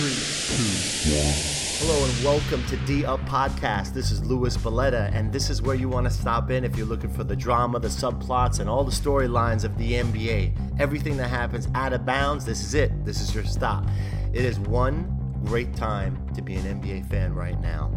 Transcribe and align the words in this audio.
Three, 0.00 0.08
two, 0.56 1.14
one. 1.14 1.34
Hello 1.76 2.06
and 2.06 2.24
welcome 2.24 2.64
to 2.68 2.76
D 2.86 3.04
Up 3.04 3.20
Podcast. 3.26 3.92
This 3.92 4.10
is 4.10 4.24
Louis 4.24 4.56
Belletta, 4.56 5.14
and 5.14 5.30
this 5.30 5.50
is 5.50 5.60
where 5.60 5.74
you 5.74 5.90
want 5.90 6.06
to 6.06 6.10
stop 6.10 6.50
in 6.50 6.64
if 6.64 6.74
you're 6.74 6.86
looking 6.86 7.10
for 7.10 7.22
the 7.22 7.36
drama, 7.36 7.78
the 7.80 7.88
subplots, 7.88 8.60
and 8.60 8.70
all 8.70 8.82
the 8.82 8.90
storylines 8.90 9.62
of 9.62 9.76
the 9.76 9.92
NBA. 9.92 10.80
Everything 10.80 11.18
that 11.18 11.28
happens 11.28 11.68
out 11.74 11.92
of 11.92 12.06
bounds, 12.06 12.46
this 12.46 12.64
is 12.64 12.72
it. 12.72 13.04
This 13.04 13.20
is 13.20 13.34
your 13.34 13.44
stop. 13.44 13.84
It 14.32 14.42
is 14.42 14.58
one 14.58 15.04
great 15.44 15.76
time 15.76 16.26
to 16.34 16.40
be 16.40 16.54
an 16.54 16.80
NBA 16.80 17.10
fan 17.10 17.34
right 17.34 17.60
now. 17.60 17.88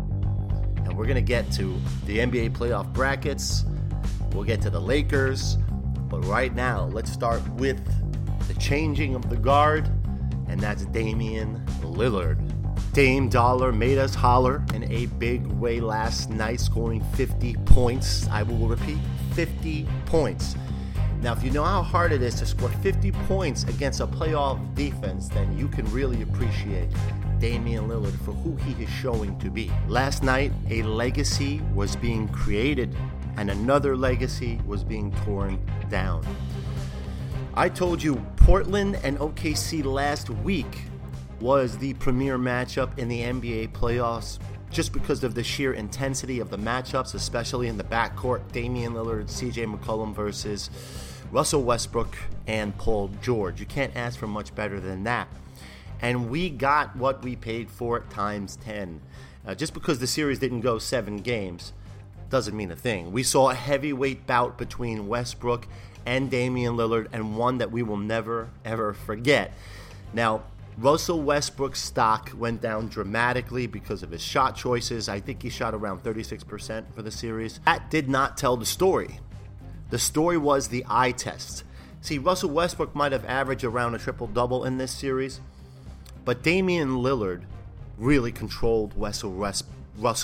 And 0.76 0.98
we're 0.98 1.06
going 1.06 1.16
to 1.16 1.22
get 1.22 1.50
to 1.54 1.80
the 2.06 2.18
NBA 2.18 2.50
playoff 2.50 2.92
brackets, 2.92 3.64
we'll 4.34 4.44
get 4.44 4.62
to 4.64 4.70
the 4.70 4.82
Lakers, 4.82 5.56
but 6.10 6.20
right 6.26 6.54
now, 6.54 6.84
let's 6.92 7.14
start 7.14 7.48
with 7.52 7.82
the 8.50 8.56
changing 8.56 9.16
of 9.16 9.30
the 9.30 9.38
guard, 9.38 9.90
and 10.48 10.60
that's 10.60 10.86
Damian 10.86 11.64
Lillard. 11.82 12.38
Dame 12.94 13.28
Dollar 13.28 13.72
made 13.72 13.98
us 13.98 14.14
holler 14.14 14.64
in 14.74 14.84
a 14.92 15.08
big 15.18 15.46
way 15.48 15.80
last 15.80 16.30
night, 16.30 16.60
scoring 16.60 17.04
50 17.16 17.56
points. 17.66 18.28
I 18.30 18.44
will 18.44 18.68
repeat 18.68 19.00
50 19.34 19.88
points. 20.06 20.56
Now, 21.22 21.34
if 21.34 21.44
you 21.44 21.52
know 21.52 21.64
how 21.64 21.82
hard 21.82 22.12
it 22.12 22.22
is 22.22 22.36
to 22.36 22.46
score 22.46 22.70
50 22.70 23.12
points 23.28 23.64
against 23.64 24.02
a 24.02 24.06
playoff 24.06 24.60
defense, 24.76 25.30
then 25.30 25.58
you 25.58 25.68
can 25.70 25.90
really 25.92 26.22
appreciate 26.22 26.90
Damian 27.40 27.88
Lillard 27.88 28.18
for 28.24 28.34
who 28.34 28.56
he 28.58 28.84
is 28.84 28.90
showing 28.90 29.40
to 29.40 29.50
be. 29.50 29.72
Last 29.88 30.22
night, 30.22 30.52
a 30.70 30.84
legacy 30.84 31.62
was 31.74 31.96
being 31.96 32.28
created 32.28 32.96
and 33.38 33.50
another 33.50 33.98
legacy 33.98 34.60
was 34.66 34.84
being 34.84 35.12
torn 35.26 35.60
down. 35.90 36.26
I 37.56 37.70
told 37.70 38.02
you 38.02 38.16
Portland 38.36 39.00
and 39.04 39.20
OKC 39.20 39.86
last 39.86 40.32
week 40.32 40.86
was 41.40 41.78
the 41.78 41.94
premier 41.94 42.40
matchup 42.40 42.98
in 42.98 43.08
the 43.08 43.22
NBA 43.22 43.74
playoffs 43.74 44.40
just 44.72 44.92
because 44.92 45.24
of 45.24 45.36
the 45.36 45.44
sheer 45.44 45.74
intensity 45.74 46.40
of 46.40 46.50
the 46.50 46.58
matchups, 46.58 47.14
especially 47.14 47.68
in 47.68 47.78
the 47.78 47.84
backcourt. 47.84 48.52
Damian 48.52 48.94
Lillard, 48.94 49.26
CJ 49.26 49.72
McCollum 49.72 50.16
versus 50.16 50.72
Russell 51.32 51.62
Westbrook 51.62 52.18
and 52.48 52.76
Paul 52.80 53.12
George. 53.22 53.60
You 53.60 53.68
can't 53.68 53.96
ask 53.96 54.18
for 54.18 54.26
much 54.26 54.56
better 54.56 54.80
than 54.80 55.04
that. 55.04 55.28
And 56.02 56.32
we 56.32 56.50
got 56.50 56.96
what 56.96 57.22
we 57.22 57.36
paid 57.36 57.70
for 57.70 58.00
times 58.00 58.56
10. 58.64 59.00
Uh, 59.46 59.54
just 59.54 59.76
because 59.76 60.00
the 60.00 60.08
series 60.08 60.40
didn't 60.40 60.62
go 60.62 60.80
seven 60.80 61.18
games 61.18 61.72
doesn't 62.32 62.58
mean 62.58 62.72
a 62.72 62.76
thing. 62.76 63.12
We 63.12 63.22
saw 63.22 63.52
a 63.52 63.54
heavyweight 63.54 64.26
bout 64.26 64.58
between 64.58 65.08
Westbrook 65.08 65.68
and 66.06 66.30
Damian 66.30 66.76
Lillard, 66.76 67.08
and 67.14 67.38
one 67.38 67.60
that 67.60 67.72
we 67.72 67.84
will 67.84 67.98
never, 67.98 68.50
ever 68.66 68.94
forget. 68.94 69.54
Now, 70.14 70.44
Russell 70.78 71.22
Westbrook's 71.22 71.82
stock 71.82 72.32
went 72.36 72.62
down 72.62 72.88
dramatically 72.88 73.68
because 73.68 74.02
of 74.02 74.12
his 74.12 74.22
shot 74.24 74.56
choices. 74.56 75.08
I 75.08 75.20
think 75.20 75.44
he 75.44 75.50
shot 75.50 75.74
around 75.76 76.04
36% 76.04 76.86
for 76.94 77.02
the 77.02 77.12
series. 77.12 77.60
That 77.66 77.92
did 77.92 78.10
not 78.10 78.38
tell 78.38 78.58
the 78.58 78.66
story. 78.66 79.20
The 79.92 80.00
story 80.00 80.38
was 80.38 80.70
the 80.70 80.84
eye 80.90 81.12
test. 81.12 81.64
See, 82.02 82.18
Russell 82.18 82.50
Westbrook 82.50 82.96
might 82.96 83.12
have 83.12 83.24
averaged 83.26 83.64
around 83.64 83.94
a 83.96 84.00
triple 84.00 84.28
double 84.28 84.66
in 84.66 84.78
this 84.78 84.92
series, 84.92 85.40
but 86.26 86.42
Damian 86.42 86.98
Lillard 86.98 87.44
really 87.98 88.32
controlled 88.32 88.94
Russell 88.98 89.32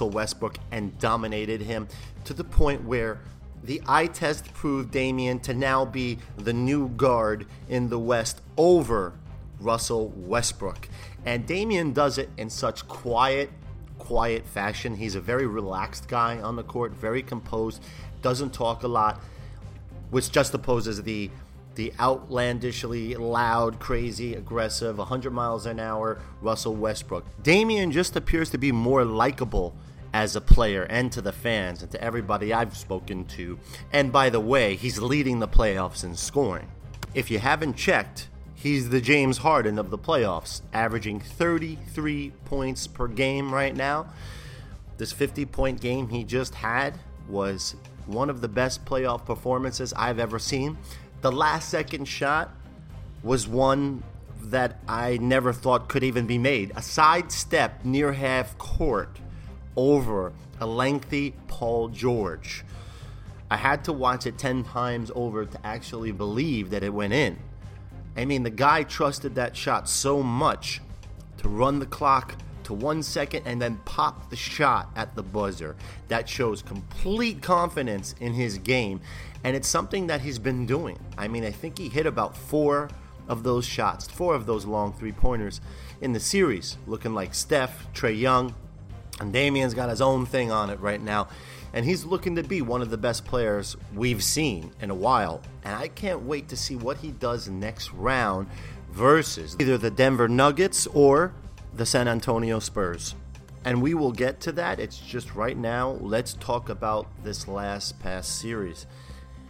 Westbrook 0.10 0.58
and 0.72 0.98
dominated 0.98 1.62
him 1.62 1.88
to 2.26 2.34
the 2.34 2.44
point 2.44 2.84
where 2.84 3.20
the 3.64 3.82
eye 3.88 4.08
test 4.08 4.54
proved 4.54 4.92
Damian 4.92 5.40
to 5.42 5.54
now 5.54 5.86
be 5.86 6.18
the 6.38 6.54
new 6.54 6.90
guard 6.90 7.46
in 7.68 7.90
the 7.90 8.00
West 8.00 8.42
over 8.58 9.14
Russell 9.60 10.10
Westbrook. 10.16 10.88
And 11.26 11.46
Damian 11.46 11.94
does 11.94 12.18
it 12.18 12.30
in 12.38 12.50
such 12.50 12.88
quiet, 12.88 13.50
quiet 13.98 14.46
fashion. 14.48 14.96
He's 14.96 15.16
a 15.16 15.22
very 15.22 15.46
relaxed 15.48 16.08
guy 16.08 16.40
on 16.40 16.56
the 16.56 16.64
court, 16.64 16.94
very 16.94 17.22
composed, 17.22 17.84
doesn't 18.22 18.54
talk 18.54 18.84
a 18.84 18.88
lot, 18.88 19.22
which 20.10 20.32
just 20.32 20.54
opposes 20.54 21.04
the 21.04 21.30
the 21.76 21.94
outlandishly 21.98 23.16
loud, 23.16 23.80
crazy, 23.80 24.34
aggressive, 24.34 24.98
100 24.98 25.32
miles 25.32 25.66
an 25.66 25.80
hour 25.80 26.20
Russell 26.42 26.76
Westbrook. 26.76 27.24
Damian 27.42 27.90
just 27.90 28.18
appears 28.18 28.50
to 28.50 28.58
be 28.58 28.74
more 28.74 29.06
likable 29.06 29.74
as 30.14 30.36
a 30.36 30.42
player 30.42 30.84
and 30.84 31.12
to 31.12 31.22
the 31.22 31.32
fans 31.32 31.82
and 31.82 31.92
to 31.92 32.04
everybody 32.04 32.54
I've 32.54 32.76
spoken 32.76 33.26
to. 33.26 33.60
And 33.92 34.12
by 34.12 34.30
the 34.30 34.40
way, 34.40 34.76
he's 34.76 35.00
leading 35.00 35.40
the 35.40 35.48
playoffs 35.48 36.04
in 36.04 36.16
scoring. 36.16 36.70
If 37.14 37.32
you 37.32 37.40
haven't 37.40 37.76
checked, 37.76 38.28
he's 38.56 38.90
the 38.90 39.02
James 39.02 39.40
Harden 39.40 39.80
of 39.80 39.90
the 39.90 39.98
playoffs, 39.98 40.62
averaging 40.74 41.20
33 41.20 42.32
points 42.46 42.88
per 42.88 43.08
game 43.08 43.54
right 43.54 43.76
now. 43.76 44.08
This 44.98 45.12
50 45.12 45.46
point 45.46 45.82
game 45.82 46.10
he 46.10 46.24
just 46.24 46.56
had 46.56 47.00
was 47.28 47.76
one 48.06 48.30
of 48.30 48.42
the 48.42 48.48
best 48.48 48.84
playoff 48.86 49.26
performances 49.26 49.94
I've 49.94 50.20
ever 50.20 50.40
seen. 50.40 50.78
The 51.22 51.32
last 51.32 51.70
second 51.70 52.06
shot 52.06 52.52
was 53.24 53.48
one 53.48 54.04
that 54.44 54.80
I 54.88 55.18
never 55.18 55.54
thought 55.54 55.90
could 55.90 56.04
even 56.04 56.26
be 56.26 56.38
made. 56.38 56.72
A 56.76 56.82
sidestep 56.82 57.86
near 57.86 58.14
half 58.14 58.58
court 58.58 59.20
over 59.80 60.34
a 60.60 60.66
lengthy 60.66 61.34
Paul 61.48 61.88
George. 61.88 62.66
I 63.50 63.56
had 63.56 63.86
to 63.86 63.94
watch 63.94 64.28
it 64.28 64.38
10 64.38 64.66
times 64.66 65.10
over 65.16 65.46
to 65.46 65.66
actually 65.66 66.12
believe 66.12 66.70
that 66.72 66.84
it 66.84 66.94
went 66.94 67.14
in. 67.14 67.40
I 68.18 68.26
mean, 68.26 68.44
the 68.44 68.50
guy 68.50 68.84
trusted 68.84 69.36
that 69.36 69.56
shot 69.56 69.88
so 69.88 70.22
much 70.22 70.82
to 71.38 71.48
run 71.48 71.80
the 71.80 71.86
clock 71.86 72.36
to 72.64 72.74
one 72.74 73.02
second 73.02 73.44
and 73.46 73.62
then 73.62 73.78
pop 73.86 74.30
the 74.30 74.36
shot 74.36 74.90
at 74.98 75.16
the 75.16 75.24
buzzer. 75.24 75.78
That 76.10 76.28
shows 76.28 76.62
complete 76.62 77.42
confidence 77.42 78.14
in 78.20 78.34
his 78.34 78.58
game 78.58 79.00
and 79.46 79.56
it's 79.56 79.70
something 79.70 80.08
that 80.08 80.20
he's 80.20 80.40
been 80.40 80.66
doing. 80.66 81.00
I 81.18 81.30
mean, 81.30 81.46
I 81.46 81.52
think 81.52 81.78
he 81.78 81.88
hit 81.88 82.06
about 82.06 82.36
four 82.36 82.90
of 83.30 83.44
those 83.44 83.66
shots, 83.66 84.10
four 84.10 84.36
of 84.36 84.46
those 84.46 84.66
long 84.66 84.92
three 84.92 85.14
pointers 85.14 85.62
in 86.02 86.12
the 86.12 86.20
series, 86.20 86.78
looking 86.86 87.14
like 87.14 87.34
Steph, 87.34 87.88
Trae 87.94 88.20
Young, 88.20 88.54
and 89.20 89.34
Damian's 89.34 89.74
got 89.74 89.90
his 89.90 90.02
own 90.02 90.26
thing 90.26 90.52
on 90.52 90.70
it 90.70 90.80
right 90.80 91.02
now. 91.02 91.28
And 91.74 91.86
he's 91.86 92.04
looking 92.04 92.36
to 92.36 92.44
be 92.44 92.62
one 92.62 92.82
of 92.82 92.90
the 92.90 92.98
best 92.98 93.26
players 93.26 93.78
we've 93.94 94.24
seen 94.24 94.72
in 94.82 94.90
a 94.90 94.96
while. 94.96 95.42
And 95.64 95.76
I 95.76 95.88
can't 95.88 96.22
wait 96.22 96.48
to 96.50 96.58
see 96.58 96.76
what 96.76 96.98
he 96.98 97.12
does 97.12 97.48
next 97.48 97.94
round 97.94 98.48
versus 98.92 99.56
either 99.60 99.78
the 99.78 99.92
Denver 99.92 100.28
Nuggets 100.28 100.88
or 100.88 101.34
the 101.74 101.86
San 101.86 102.08
Antonio 102.08 102.60
Spurs. 102.60 103.14
And 103.66 103.82
we 103.82 103.94
will 103.94 104.12
get 104.12 104.40
to 104.42 104.52
that. 104.54 104.80
It's 104.80 104.98
just 104.98 105.36
right 105.36 105.58
now, 105.58 105.98
let's 106.02 106.34
talk 106.34 106.70
about 106.70 107.08
this 107.24 107.48
last 107.48 108.00
past 108.00 108.40
series 108.40 108.88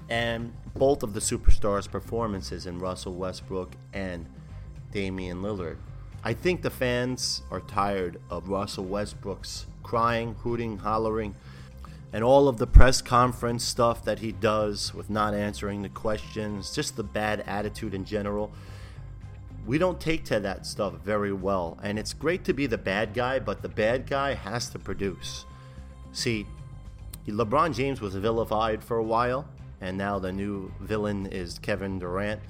and 0.10 0.52
both 0.76 1.04
of 1.04 1.14
the 1.14 1.20
superstars' 1.20 1.90
performances 1.90 2.66
in 2.66 2.80
Russell 2.80 3.14
Westbrook 3.14 3.76
and 3.94 4.26
Damian 4.92 5.42
Lillard. 5.42 5.78
I 6.22 6.34
think 6.34 6.62
the 6.62 6.70
fans 6.70 7.44
are 7.50 7.62
tired 7.62 8.20
of 8.30 8.50
Russell 8.50 8.84
Westbrook's 8.84 9.68
crying, 9.84 10.36
hooting, 10.40 10.78
hollering, 10.78 11.34
and 12.12 12.26
all 12.26 12.50
of 12.50 12.58
the 12.58 12.68
press 12.68 13.02
conference 13.02 13.64
stuff 13.64 14.04
that 14.04 14.20
he 14.20 14.34
does 14.34 14.94
with 14.94 15.10
not 15.10 15.34
answering 15.34 15.82
the 15.82 15.90
questions, 15.90 16.76
just 16.76 16.98
the 16.98 17.04
bad 17.04 17.40
attitude 17.48 17.94
in 17.94 18.04
general. 18.04 18.52
We 19.66 19.78
don't 19.78 20.00
take 20.00 20.26
to 20.26 20.42
that 20.42 20.66
stuff 20.66 20.96
very 21.06 21.32
well, 21.32 21.80
and 21.82 21.98
it's 21.98 22.14
great 22.14 22.44
to 22.46 22.54
be 22.54 22.66
the 22.68 22.78
bad 22.78 23.14
guy, 23.14 23.40
but 23.40 23.62
the 23.62 23.70
bad 23.70 24.06
guy 24.06 24.34
has 24.34 24.70
to 24.72 24.80
produce. 24.80 25.46
See, 26.12 26.46
LeBron 27.28 27.74
James 27.74 28.02
was 28.02 28.16
vilified 28.16 28.84
for 28.84 28.98
a 28.98 29.04
while, 29.04 29.48
and 29.80 29.98
now 29.98 30.20
the 30.20 30.34
new 30.34 30.70
villain 30.82 31.28
is 31.28 31.60
Kevin 31.60 31.98
Durant. 31.98 32.42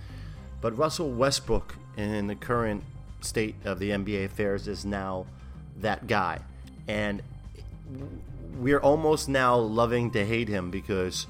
But 0.60 0.76
Russell 0.76 1.12
Westbrook, 1.12 1.76
in 1.98 2.28
the 2.28 2.36
current 2.36 2.84
state 3.22 3.56
of 3.66 3.80
the 3.80 3.90
NBA 3.92 4.26
affairs, 4.26 4.68
is 4.68 4.86
now 4.86 5.26
that 5.78 6.08
guy. 6.08 6.40
And 6.88 7.22
we're 8.58 8.80
almost 8.80 9.30
now 9.30 9.56
loving 9.56 10.12
to 10.12 10.26
hate 10.26 10.48
him 10.48 10.72
because 10.72 11.28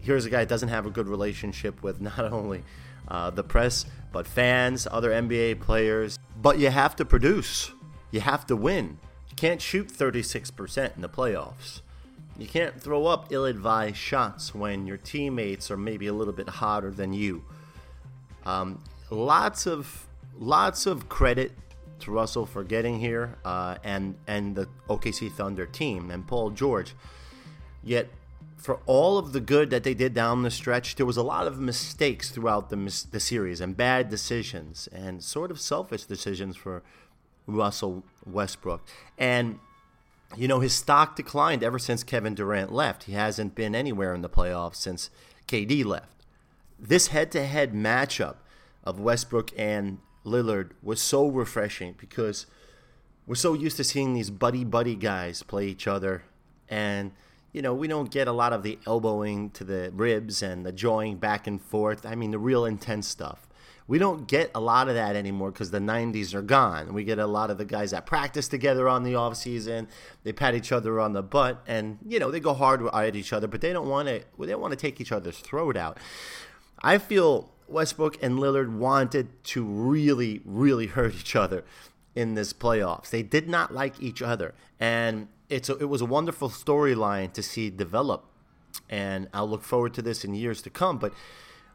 here's 0.00 0.26
a 0.26 0.30
guy 0.30 0.40
that 0.40 0.48
doesn't 0.48 0.68
have 0.68 0.86
a 0.86 0.90
good 0.90 1.08
relationship 1.08 1.82
with 1.82 2.00
not 2.00 2.18
only 2.32 2.62
uh, 3.08 3.30
the 3.30 3.44
press, 3.44 3.86
but 4.12 4.26
fans, 4.26 4.86
other 4.90 5.10
NBA 5.10 5.60
players. 5.60 6.18
But 6.40 6.58
you 6.58 6.70
have 6.70 6.96
to 6.96 7.04
produce, 7.04 7.72
you 8.10 8.20
have 8.20 8.46
to 8.46 8.56
win. 8.56 8.98
You 9.30 9.36
can't 9.36 9.60
shoot 9.60 9.88
36% 9.88 10.96
in 10.96 11.02
the 11.02 11.08
playoffs. 11.08 11.80
You 12.38 12.46
can't 12.46 12.80
throw 12.80 13.06
up 13.06 13.28
ill 13.30 13.44
advised 13.44 13.96
shots 13.96 14.54
when 14.54 14.86
your 14.86 14.96
teammates 14.96 15.70
are 15.70 15.76
maybe 15.76 16.08
a 16.08 16.12
little 16.12 16.32
bit 16.32 16.48
hotter 16.48 16.90
than 16.90 17.12
you. 17.12 17.44
Um, 18.44 18.82
lots 19.10 19.66
of 19.66 20.06
lots 20.38 20.86
of 20.86 21.08
credit 21.08 21.52
to 22.00 22.10
Russell 22.10 22.46
for 22.46 22.64
getting 22.64 22.98
here 22.98 23.36
uh, 23.44 23.76
and 23.82 24.16
and 24.26 24.54
the 24.54 24.68
OKC 24.88 25.32
Thunder 25.32 25.66
team 25.66 26.10
and 26.10 26.26
Paul 26.26 26.50
George. 26.50 26.94
Yet, 27.82 28.08
for 28.56 28.80
all 28.86 29.18
of 29.18 29.32
the 29.32 29.40
good 29.40 29.70
that 29.70 29.84
they 29.84 29.94
did 29.94 30.14
down 30.14 30.42
the 30.42 30.50
stretch, 30.50 30.96
there 30.96 31.06
was 31.06 31.16
a 31.16 31.22
lot 31.22 31.46
of 31.46 31.58
mistakes 31.58 32.30
throughout 32.30 32.70
the 32.70 33.06
the 33.10 33.20
series 33.20 33.60
and 33.60 33.76
bad 33.76 34.08
decisions 34.08 34.88
and 34.88 35.22
sort 35.22 35.50
of 35.50 35.60
selfish 35.60 36.04
decisions 36.04 36.56
for 36.56 36.82
Russell 37.46 38.04
Westbrook. 38.26 38.82
And 39.18 39.58
you 40.36 40.48
know, 40.48 40.60
his 40.60 40.72
stock 40.72 41.14
declined 41.16 41.62
ever 41.62 41.78
since 41.78 42.02
Kevin 42.02 42.34
Durant 42.34 42.72
left. 42.72 43.04
He 43.04 43.12
hasn't 43.12 43.54
been 43.54 43.74
anywhere 43.74 44.14
in 44.14 44.22
the 44.22 44.28
playoffs 44.28 44.76
since 44.76 45.10
KD 45.46 45.84
left. 45.84 46.24
This 46.78 47.08
head 47.08 47.30
to 47.32 47.46
head 47.46 47.72
matchup 47.72 48.36
of 48.82 48.98
Westbrook 48.98 49.50
and 49.56 49.98
Lillard 50.24 50.70
was 50.82 51.00
so 51.00 51.28
refreshing 51.28 51.94
because 51.98 52.46
we're 53.26 53.34
so 53.34 53.54
used 53.54 53.76
to 53.78 53.84
seeing 53.84 54.14
these 54.14 54.30
buddy 54.30 54.64
buddy 54.64 54.96
guys 54.96 55.42
play 55.42 55.66
each 55.66 55.86
other. 55.86 56.24
And, 56.68 57.12
you 57.52 57.62
know, 57.62 57.74
we 57.74 57.88
don't 57.88 58.10
get 58.10 58.28
a 58.28 58.32
lot 58.32 58.52
of 58.52 58.62
the 58.62 58.78
elbowing 58.86 59.50
to 59.50 59.64
the 59.64 59.90
ribs 59.94 60.42
and 60.42 60.64
the 60.64 60.72
jawing 60.72 61.16
back 61.16 61.46
and 61.46 61.60
forth. 61.60 62.04
I 62.04 62.14
mean, 62.14 62.30
the 62.30 62.38
real 62.38 62.64
intense 62.64 63.08
stuff. 63.08 63.48
We 63.86 63.98
don't 63.98 64.26
get 64.26 64.50
a 64.54 64.60
lot 64.60 64.88
of 64.88 64.94
that 64.94 65.14
anymore 65.14 65.52
because 65.52 65.70
the 65.70 65.78
90s 65.78 66.32
are 66.32 66.42
gone. 66.42 66.94
We 66.94 67.04
get 67.04 67.18
a 67.18 67.26
lot 67.26 67.50
of 67.50 67.58
the 67.58 67.66
guys 67.66 67.90
that 67.90 68.06
practice 68.06 68.48
together 68.48 68.88
on 68.88 69.02
the 69.02 69.14
off 69.14 69.36
season. 69.36 69.88
They 70.22 70.32
pat 70.32 70.54
each 70.54 70.72
other 70.72 70.98
on 70.98 71.12
the 71.12 71.22
butt, 71.22 71.62
and 71.66 71.98
you 72.06 72.18
know 72.18 72.30
they 72.30 72.40
go 72.40 72.54
hard 72.54 72.82
at 72.94 73.14
each 73.14 73.34
other, 73.34 73.46
but 73.46 73.60
they 73.60 73.74
don't 73.74 73.88
want 73.88 74.08
to. 74.08 74.24
They 74.38 74.46
don't 74.46 74.60
want 74.62 74.72
to 74.72 74.78
take 74.78 75.02
each 75.02 75.12
other's 75.12 75.38
throat 75.38 75.76
out. 75.76 75.98
I 76.82 76.96
feel 76.96 77.50
Westbrook 77.68 78.22
and 78.22 78.38
Lillard 78.38 78.76
wanted 78.76 79.42
to 79.44 79.64
really, 79.64 80.40
really 80.44 80.86
hurt 80.86 81.14
each 81.14 81.36
other 81.36 81.64
in 82.14 82.34
this 82.34 82.52
playoffs. 82.52 83.10
They 83.10 83.22
did 83.22 83.48
not 83.48 83.74
like 83.74 84.00
each 84.00 84.22
other, 84.22 84.54
and 84.78 85.28
it's 85.48 85.68
a, 85.68 85.76
it 85.78 85.88
was 85.88 86.00
a 86.00 86.06
wonderful 86.06 86.48
storyline 86.48 87.32
to 87.32 87.42
see 87.42 87.70
develop. 87.70 88.24
And 88.88 89.28
I'll 89.32 89.48
look 89.48 89.62
forward 89.62 89.94
to 89.94 90.02
this 90.02 90.24
in 90.24 90.34
years 90.34 90.60
to 90.62 90.70
come. 90.70 90.98
But 90.98 91.12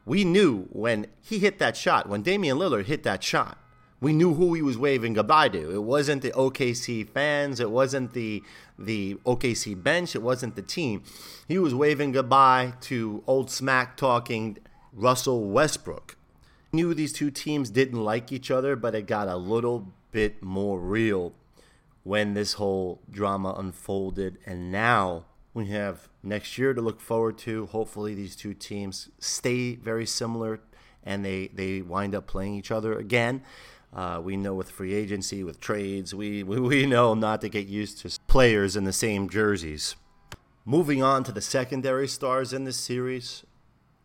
we 0.04 0.24
knew 0.24 0.64
when 0.70 1.06
he 1.22 1.38
hit 1.38 1.58
that 1.58 1.76
shot, 1.76 2.08
when 2.08 2.22
Damian 2.22 2.58
Lillard 2.58 2.86
hit 2.86 3.02
that 3.04 3.22
shot, 3.22 3.58
we 4.00 4.12
knew 4.12 4.34
who 4.34 4.54
he 4.54 4.62
was 4.62 4.78
waving 4.78 5.12
goodbye 5.12 5.50
to. 5.50 5.74
It 5.74 5.82
wasn't 5.82 6.22
the 6.22 6.30
OKC 6.32 7.08
fans, 7.08 7.60
it 7.60 7.70
wasn't 7.70 8.12
the 8.12 8.42
the 8.78 9.16
OKC 9.26 9.80
bench, 9.80 10.14
it 10.14 10.22
wasn't 10.22 10.56
the 10.56 10.62
team. 10.62 11.02
He 11.46 11.58
was 11.58 11.74
waving 11.74 12.12
goodbye 12.12 12.74
to 12.82 13.22
old 13.26 13.50
smack 13.50 13.98
talking 13.98 14.56
Russell 14.92 15.48
Westbrook. 15.48 16.16
Knew 16.72 16.94
these 16.94 17.12
two 17.12 17.30
teams 17.30 17.70
didn't 17.70 18.02
like 18.02 18.30
each 18.30 18.50
other, 18.50 18.76
but 18.76 18.94
it 18.94 19.06
got 19.06 19.28
a 19.28 19.36
little 19.36 19.92
bit 20.12 20.42
more 20.42 20.78
real 20.78 21.32
when 22.02 22.34
this 22.34 22.54
whole 22.54 23.00
drama 23.10 23.54
unfolded 23.56 24.38
and 24.46 24.72
now 24.72 25.24
we 25.52 25.66
have 25.66 26.08
next 26.22 26.58
year 26.58 26.72
to 26.72 26.80
look 26.80 27.00
forward 27.00 27.36
to. 27.38 27.66
Hopefully, 27.66 28.14
these 28.14 28.36
two 28.36 28.54
teams 28.54 29.08
stay 29.18 29.74
very 29.74 30.06
similar 30.06 30.60
and 31.02 31.24
they, 31.24 31.48
they 31.48 31.82
wind 31.82 32.14
up 32.14 32.26
playing 32.26 32.54
each 32.54 32.70
other 32.70 32.94
again. 32.94 33.42
Uh, 33.92 34.20
we 34.22 34.36
know 34.36 34.54
with 34.54 34.70
free 34.70 34.94
agency, 34.94 35.42
with 35.42 35.58
trades, 35.60 36.14
we, 36.14 36.42
we, 36.42 36.60
we 36.72 36.86
know 36.86 37.14
not 37.14 37.40
to 37.40 37.48
get 37.48 37.66
used 37.66 37.98
to 37.98 38.18
players 38.28 38.76
in 38.76 38.84
the 38.84 38.92
same 38.92 39.28
jerseys. 39.28 39.96
Moving 40.64 41.02
on 41.02 41.24
to 41.24 41.32
the 41.32 41.40
secondary 41.40 42.06
stars 42.06 42.52
in 42.52 42.64
this 42.64 42.76
series, 42.76 43.44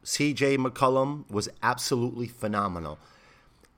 CJ 0.06 0.58
McCollum 0.58 1.30
was 1.32 1.50
absolutely 1.64 2.28
phenomenal. 2.28 3.00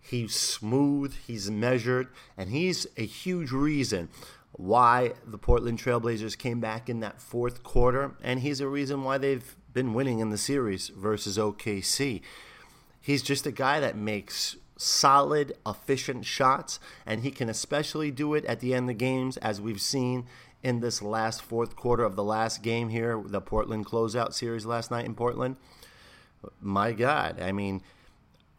He's 0.02 0.36
smooth, 0.36 1.16
he's 1.26 1.50
measured, 1.50 2.10
and 2.38 2.50
he's 2.50 2.86
a 2.98 3.06
huge 3.06 3.52
reason 3.52 4.10
why 4.52 5.14
the 5.26 5.38
Portland 5.38 5.80
Trailblazers 5.80 6.38
came 6.38 6.60
back 6.60 6.90
in 6.90 7.00
that 7.00 7.22
fourth 7.22 7.64
quarter, 7.64 8.12
and 8.22 8.42
he's 8.42 8.60
a 8.60 8.68
reason 8.68 9.04
why 9.04 9.18
they've 9.18 9.56
been 9.72 9.94
winning 9.94 10.20
in 10.20 10.30
the 10.30 10.38
series 10.38 10.90
versus 10.90 11.38
OKC. 11.38 12.22
He's 13.00 13.24
just 13.24 13.46
a 13.46 13.52
guy 13.52 13.80
that 13.80 13.96
makes 13.96 14.58
solid, 14.76 15.54
efficient 15.66 16.26
shots, 16.26 16.80
and 17.06 17.22
he 17.22 17.32
can 17.32 17.48
especially 17.48 18.12
do 18.12 18.34
it 18.34 18.44
at 18.46 18.60
the 18.60 18.74
end 18.74 18.90
of 18.90 18.98
games, 18.98 19.38
as 19.38 19.62
we've 19.62 19.82
seen 19.82 20.26
in 20.62 20.82
this 20.82 21.02
last 21.02 21.42
fourth 21.42 21.78
quarter 21.78 22.04
of 22.04 22.18
the 22.18 22.24
last 22.24 22.64
game 22.64 22.90
here, 22.90 23.22
the 23.26 23.40
Portland 23.40 23.86
closeout 23.86 24.34
series 24.34 24.66
last 24.66 24.92
night 24.92 25.06
in 25.06 25.16
Portland. 25.16 25.56
My 26.62 26.92
God, 26.92 27.42
I 27.42 27.52
mean, 27.52 27.82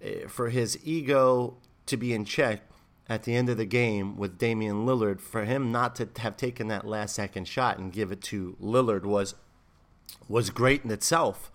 eh, 0.02 0.26
for 0.28 0.50
his 0.50 0.78
ego 0.84 1.56
to 1.86 1.96
be 1.96 2.12
in 2.12 2.24
check, 2.24 2.62
at 3.08 3.22
the 3.22 3.34
end 3.34 3.48
of 3.48 3.56
the 3.56 3.64
game 3.64 4.16
with 4.16 4.38
Damian 4.38 4.84
Lillard, 4.84 5.20
for 5.20 5.44
him 5.44 5.72
not 5.72 5.96
to 5.96 6.08
have 6.18 6.36
taken 6.36 6.68
that 6.68 6.86
last 6.86 7.14
second 7.14 7.48
shot 7.48 7.78
and 7.78 7.92
give 7.92 8.12
it 8.12 8.20
to 8.22 8.56
Lillard 8.60 9.04
was 9.04 9.34
was 10.28 10.50
great 10.50 10.84
in 10.84 10.90
itself. 10.90 11.50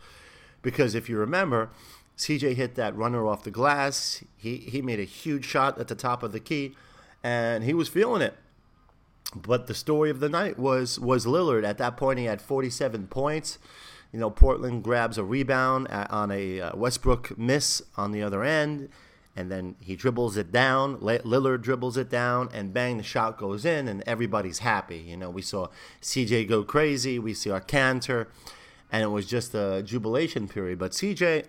Because 0.62 0.96
if 0.96 1.10
you 1.10 1.18
remember, 1.18 1.70
CJ 2.18 2.56
hit 2.56 2.76
that 2.76 2.96
runner 2.96 3.28
off 3.28 3.44
the 3.44 3.52
glass. 3.52 4.24
He 4.36 4.58
he 4.58 4.82
made 4.82 5.00
a 5.00 5.04
huge 5.04 5.46
shot 5.46 5.78
at 5.78 5.88
the 5.88 5.96
top 5.96 6.24
of 6.24 6.32
the 6.32 6.40
key, 6.40 6.76
and 7.24 7.64
he 7.64 7.74
was 7.74 7.88
feeling 7.88 8.22
it. 8.22 8.36
But 9.36 9.68
the 9.68 9.74
story 9.74 10.10
of 10.10 10.20
the 10.20 10.30
night 10.30 10.58
was 10.58 11.00
was 11.00 11.26
Lillard. 11.26 11.64
At 11.64 11.78
that 11.78 11.98
point, 11.98 12.20
he 12.20 12.26
had 12.26 12.42
47 12.42 13.08
points. 13.08 13.60
You 14.14 14.20
know, 14.20 14.30
Portland 14.30 14.84
grabs 14.84 15.18
a 15.18 15.24
rebound 15.26 15.88
on 15.90 16.32
a 16.32 16.62
uh, 16.62 16.76
Westbrook 16.78 17.38
miss 17.38 17.82
on 17.98 18.12
the 18.12 18.24
other 18.24 18.44
end 18.44 18.90
and 19.36 19.52
then 19.52 19.76
he 19.80 19.96
dribbles 19.96 20.38
it 20.38 20.52
down. 20.52 20.98
Lillard 20.98 21.62
dribbles 21.62 21.98
it 21.98 22.10
down, 22.10 22.50
and 22.54 22.74
bang, 22.74 22.98
the 22.98 23.04
shot 23.04 23.38
goes 23.38 23.66
in, 23.66 23.88
and 23.88 24.04
everybody's 24.06 24.60
happy. 24.60 24.98
You 24.98 25.18
know, 25.18 25.30
we 25.30 25.42
saw 25.42 25.68
CJ 26.02 26.48
go 26.48 26.64
crazy. 26.64 27.18
We 27.18 27.34
see 27.34 27.50
our 27.50 27.62
Kanter, 27.62 28.28
and 28.92 29.04
it 29.04 29.08
was 29.08 29.26
just 29.26 29.56
a 29.56 29.82
jubilation 29.84 30.48
period. 30.48 30.78
But 30.78 30.92
CJ 30.92 31.46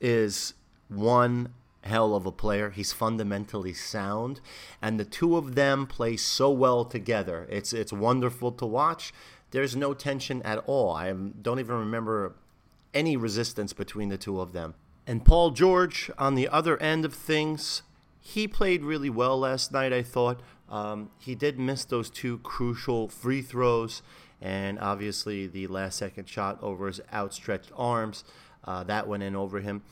is 0.00 0.54
one 0.88 1.52
hell 1.82 2.14
of 2.14 2.24
a 2.24 2.32
player. 2.32 2.70
He's 2.70 2.92
fundamentally 2.92 3.74
sound, 3.74 4.40
and 4.80 5.00
the 5.00 5.04
two 5.04 5.36
of 5.36 5.56
them 5.56 5.86
play 5.86 6.16
so 6.16 6.50
well 6.50 6.84
together. 6.84 7.48
It's 7.50 7.72
it's 7.72 7.92
wonderful 7.92 8.52
to 8.52 8.66
watch. 8.66 9.12
There's 9.50 9.76
no 9.76 9.94
tension 9.94 10.42
at 10.42 10.58
all. 10.66 10.92
I 10.92 11.12
don't 11.12 11.60
even 11.60 11.76
remember 11.76 12.34
any 12.92 13.16
resistance 13.16 13.72
between 13.72 14.08
the 14.08 14.18
two 14.18 14.40
of 14.40 14.52
them. 14.52 14.74
And 15.06 15.24
Paul 15.24 15.50
George, 15.50 16.10
on 16.18 16.34
the 16.34 16.48
other 16.48 16.80
end 16.80 17.04
of 17.04 17.14
things, 17.14 17.82
he 18.20 18.48
played 18.48 18.82
really 18.82 19.10
well 19.10 19.38
last 19.38 19.70
night, 19.70 19.92
I 19.92 20.02
thought. 20.02 20.40
Um, 20.70 21.10
he 21.18 21.34
did 21.34 21.58
miss 21.58 21.84
those 21.84 22.08
two 22.08 22.38
crucial 22.38 23.08
free 23.08 23.42
throws, 23.42 24.02
and 24.40 24.78
obviously 24.78 25.46
the 25.46 25.66
last 25.66 25.98
second 25.98 26.28
shot 26.28 26.58
over 26.62 26.86
his 26.86 27.00
outstretched 27.12 27.70
arms. 27.76 28.24
Uh, 28.64 28.82
that 28.84 29.06
went 29.06 29.22
in 29.22 29.36
over 29.36 29.60
him. 29.60 29.82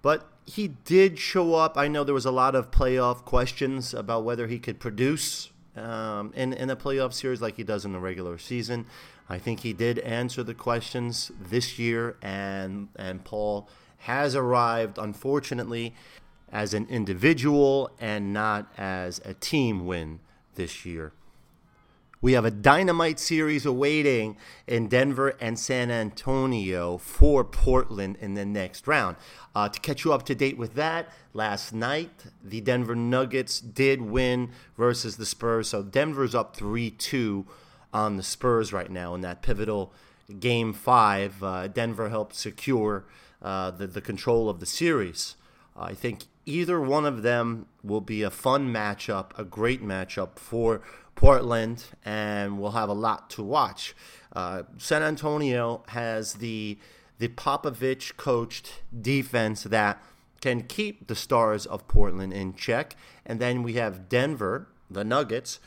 But 0.00 0.26
he 0.46 0.68
did 0.68 1.18
show 1.18 1.54
up. 1.54 1.76
I 1.76 1.88
know 1.88 2.02
there 2.04 2.14
was 2.14 2.26
a 2.26 2.30
lot 2.30 2.54
of 2.54 2.70
playoff 2.70 3.24
questions 3.24 3.94
about 3.94 4.24
whether 4.24 4.46
he 4.46 4.58
could 4.58 4.80
produce 4.80 5.50
um, 5.76 6.32
in, 6.34 6.52
in 6.52 6.70
a 6.70 6.76
playoff 6.76 7.12
series 7.12 7.40
like 7.40 7.56
he 7.56 7.64
does 7.64 7.84
in 7.84 7.92
the 7.92 7.98
regular 7.98 8.38
season. 8.38 8.86
I 9.28 9.38
think 9.38 9.60
he 9.60 9.72
did 9.72 9.98
answer 10.00 10.42
the 10.42 10.54
questions 10.54 11.32
this 11.40 11.78
year, 11.78 12.16
and, 12.22 12.88
and 12.96 13.24
Paul 13.24 13.68
has 13.98 14.34
arrived, 14.34 14.98
unfortunately, 14.98 15.94
as 16.52 16.74
an 16.74 16.86
individual 16.88 17.90
and 17.98 18.32
not 18.32 18.70
as 18.76 19.20
a 19.24 19.34
team 19.34 19.86
win 19.86 20.20
this 20.54 20.84
year. 20.84 21.12
We 22.24 22.32
have 22.32 22.46
a 22.46 22.50
dynamite 22.50 23.20
series 23.20 23.66
awaiting 23.66 24.38
in 24.66 24.88
Denver 24.88 25.36
and 25.42 25.58
San 25.58 25.90
Antonio 25.90 26.96
for 26.96 27.44
Portland 27.44 28.16
in 28.18 28.32
the 28.32 28.46
next 28.46 28.86
round. 28.86 29.16
Uh, 29.54 29.68
to 29.68 29.78
catch 29.78 30.06
you 30.06 30.14
up 30.14 30.24
to 30.24 30.34
date 30.34 30.56
with 30.56 30.72
that, 30.72 31.10
last 31.34 31.74
night 31.74 32.24
the 32.42 32.62
Denver 32.62 32.94
Nuggets 32.94 33.60
did 33.60 34.00
win 34.00 34.52
versus 34.74 35.18
the 35.18 35.26
Spurs. 35.26 35.68
So 35.68 35.82
Denver's 35.82 36.34
up 36.34 36.56
3 36.56 36.92
2 36.92 37.44
on 37.92 38.16
the 38.16 38.22
Spurs 38.22 38.72
right 38.72 38.90
now 38.90 39.14
in 39.14 39.20
that 39.20 39.42
pivotal 39.42 39.92
game 40.40 40.72
five. 40.72 41.42
Uh, 41.42 41.68
Denver 41.68 42.08
helped 42.08 42.36
secure 42.36 43.04
uh, 43.42 43.70
the, 43.70 43.86
the 43.86 44.00
control 44.00 44.48
of 44.48 44.60
the 44.60 44.66
series. 44.66 45.36
I 45.76 45.94
think 45.94 46.24
either 46.46 46.80
one 46.80 47.04
of 47.04 47.22
them 47.22 47.66
will 47.82 48.00
be 48.00 48.22
a 48.22 48.30
fun 48.30 48.72
matchup, 48.72 49.36
a 49.38 49.44
great 49.44 49.82
matchup 49.82 50.38
for 50.38 50.82
Portland, 51.14 51.84
and 52.04 52.58
we'll 52.58 52.72
have 52.72 52.88
a 52.88 52.94
lot 52.94 53.30
to 53.30 53.42
watch. 53.42 53.94
Uh, 54.32 54.62
San 54.78 55.02
Antonio 55.02 55.82
has 55.88 56.34
the 56.34 56.78
the 57.18 57.28
Popovich 57.28 58.16
coached 58.16 58.82
defense 59.00 59.62
that 59.62 60.02
can 60.40 60.62
keep 60.62 61.06
the 61.06 61.14
stars 61.14 61.64
of 61.64 61.86
Portland 61.86 62.32
in 62.32 62.54
check, 62.54 62.96
and 63.24 63.40
then 63.40 63.62
we 63.62 63.74
have 63.74 64.08
Denver, 64.08 64.66
the 64.90 65.04
Nuggets, 65.04 65.60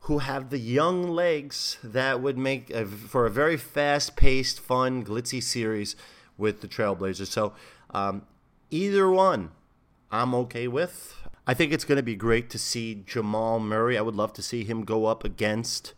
who 0.00 0.18
have 0.18 0.50
the 0.50 0.58
young 0.58 1.08
legs 1.08 1.78
that 1.84 2.20
would 2.20 2.38
make 2.38 2.70
a, 2.70 2.86
for 2.86 3.26
a 3.26 3.30
very 3.30 3.56
fast 3.56 4.16
paced, 4.16 4.60
fun, 4.60 5.04
glitzy 5.04 5.42
series 5.42 5.94
with 6.36 6.62
the 6.62 6.68
Trailblazers. 6.68 7.28
So 7.28 7.52
um, 7.90 8.22
either 8.70 9.10
one, 9.10 9.50
I'm 10.10 10.34
okay 10.34 10.68
with. 10.68 11.14
I 11.46 11.54
think 11.54 11.72
it's 11.72 11.84
going 11.84 11.96
to 11.96 12.02
be 12.02 12.16
great 12.16 12.48
to 12.50 12.58
see 12.58 13.02
Jamal 13.06 13.60
Murray. 13.60 13.98
I 13.98 14.02
would 14.02 14.14
love 14.14 14.32
to 14.34 14.42
see 14.42 14.64
him 14.64 14.84
go 14.84 15.06
up 15.06 15.24
against 15.24 15.92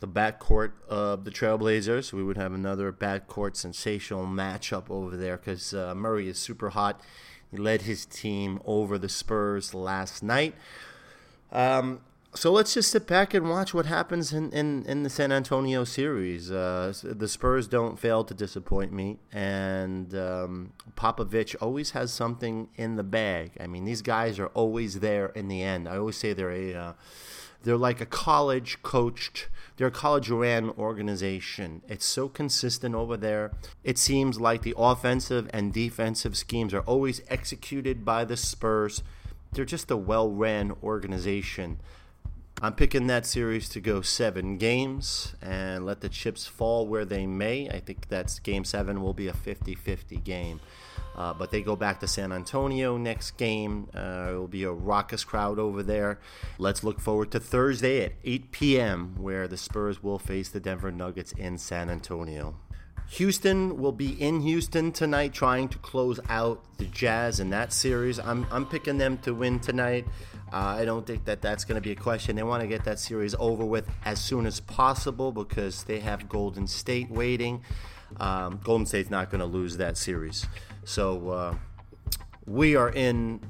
the 0.00 0.08
backcourt 0.08 0.72
of 0.88 1.24
the 1.24 1.30
Trailblazers. 1.30 2.12
We 2.12 2.24
would 2.24 2.36
have 2.36 2.52
another 2.52 2.92
backcourt 2.92 3.54
sensational 3.54 4.26
matchup 4.26 4.90
over 4.90 5.16
there 5.16 5.36
because 5.36 5.72
uh, 5.74 5.94
Murray 5.94 6.28
is 6.28 6.38
super 6.38 6.70
hot. 6.70 7.00
He 7.50 7.56
led 7.56 7.82
his 7.82 8.06
team 8.06 8.60
over 8.64 8.98
the 8.98 9.08
Spurs 9.08 9.74
last 9.74 10.22
night. 10.22 10.54
Um, 11.52 12.00
So 12.32 12.52
let's 12.52 12.74
just 12.74 12.92
sit 12.92 13.08
back 13.08 13.34
and 13.34 13.50
watch 13.50 13.74
what 13.74 13.86
happens 13.86 14.32
in, 14.32 14.52
in, 14.52 14.84
in 14.86 15.02
the 15.02 15.10
San 15.10 15.32
Antonio 15.32 15.82
series. 15.82 16.48
Uh, 16.48 16.92
the 17.02 17.26
Spurs 17.26 17.66
don't 17.66 17.98
fail 17.98 18.22
to 18.22 18.32
disappoint 18.32 18.92
me, 18.92 19.18
and 19.32 20.14
um, 20.14 20.72
Popovich 20.94 21.56
always 21.60 21.90
has 21.90 22.12
something 22.12 22.68
in 22.76 22.94
the 22.94 23.02
bag. 23.02 23.52
I 23.58 23.66
mean, 23.66 23.84
these 23.84 24.00
guys 24.00 24.38
are 24.38 24.46
always 24.48 25.00
there 25.00 25.26
in 25.30 25.48
the 25.48 25.62
end. 25.62 25.88
I 25.88 25.96
always 25.96 26.16
say 26.16 26.32
they're 26.32 26.52
a 26.52 26.74
uh, 26.74 26.92
they're 27.64 27.76
like 27.76 28.00
a 28.00 28.06
college 28.06 28.80
coached, 28.82 29.48
they're 29.76 29.88
a 29.88 29.90
college 29.90 30.30
ran 30.30 30.70
organization. 30.70 31.82
It's 31.88 32.06
so 32.06 32.28
consistent 32.28 32.94
over 32.94 33.16
there. 33.16 33.50
It 33.82 33.98
seems 33.98 34.40
like 34.40 34.62
the 34.62 34.74
offensive 34.78 35.50
and 35.52 35.72
defensive 35.72 36.36
schemes 36.36 36.72
are 36.74 36.82
always 36.82 37.22
executed 37.28 38.04
by 38.04 38.24
the 38.24 38.36
Spurs. 38.36 39.02
They're 39.52 39.64
just 39.64 39.90
a 39.90 39.96
well 39.96 40.30
ran 40.30 40.72
organization. 40.80 41.80
I'm 42.62 42.74
picking 42.74 43.06
that 43.06 43.24
series 43.24 43.70
to 43.70 43.80
go 43.80 44.02
seven 44.02 44.58
games 44.58 45.34
and 45.40 45.86
let 45.86 46.02
the 46.02 46.10
chips 46.10 46.46
fall 46.46 46.86
where 46.86 47.06
they 47.06 47.26
may. 47.26 47.70
I 47.70 47.80
think 47.80 48.08
that's 48.10 48.38
game 48.38 48.66
seven 48.66 49.00
will 49.00 49.14
be 49.14 49.28
a 49.28 49.32
50 49.32 49.74
50 49.74 50.16
game. 50.16 50.60
Uh, 51.16 51.32
but 51.32 51.50
they 51.50 51.62
go 51.62 51.74
back 51.74 52.00
to 52.00 52.06
San 52.06 52.32
Antonio 52.32 52.98
next 52.98 53.38
game. 53.38 53.88
Uh, 53.94 54.28
it 54.30 54.34
will 54.34 54.46
be 54.46 54.64
a 54.64 54.72
raucous 54.72 55.24
crowd 55.24 55.58
over 55.58 55.82
there. 55.82 56.20
Let's 56.58 56.84
look 56.84 57.00
forward 57.00 57.30
to 57.30 57.40
Thursday 57.40 58.04
at 58.04 58.12
8 58.24 58.52
p.m., 58.52 59.14
where 59.16 59.48
the 59.48 59.56
Spurs 59.56 60.02
will 60.02 60.18
face 60.18 60.50
the 60.50 60.60
Denver 60.60 60.92
Nuggets 60.92 61.32
in 61.32 61.56
San 61.56 61.88
Antonio. 61.88 62.56
Houston 63.10 63.80
will 63.80 63.92
be 63.92 64.12
in 64.22 64.40
Houston 64.40 64.92
tonight 64.92 65.32
trying 65.32 65.68
to 65.68 65.78
close 65.78 66.20
out 66.28 66.62
the 66.78 66.84
Jazz 66.84 67.40
in 67.40 67.50
that 67.50 67.72
series. 67.72 68.20
I'm, 68.20 68.46
I'm 68.52 68.64
picking 68.64 68.98
them 68.98 69.18
to 69.18 69.34
win 69.34 69.58
tonight. 69.58 70.06
Uh, 70.52 70.76
I 70.78 70.84
don't 70.84 71.04
think 71.04 71.24
that 71.24 71.42
that's 71.42 71.64
going 71.64 71.74
to 71.74 71.80
be 71.80 71.90
a 71.90 71.96
question. 71.96 72.36
They 72.36 72.44
want 72.44 72.62
to 72.62 72.68
get 72.68 72.84
that 72.84 73.00
series 73.00 73.34
over 73.40 73.64
with 73.64 73.88
as 74.04 74.20
soon 74.20 74.46
as 74.46 74.60
possible 74.60 75.32
because 75.32 75.82
they 75.84 75.98
have 75.98 76.28
Golden 76.28 76.68
State 76.68 77.10
waiting. 77.10 77.62
Um, 78.18 78.60
Golden 78.62 78.86
State's 78.86 79.10
not 79.10 79.28
going 79.28 79.40
to 79.40 79.46
lose 79.46 79.76
that 79.78 79.96
series, 79.96 80.46
so 80.84 81.30
uh, 81.30 81.54
we 82.46 82.74
are 82.74 82.90
in 82.90 83.40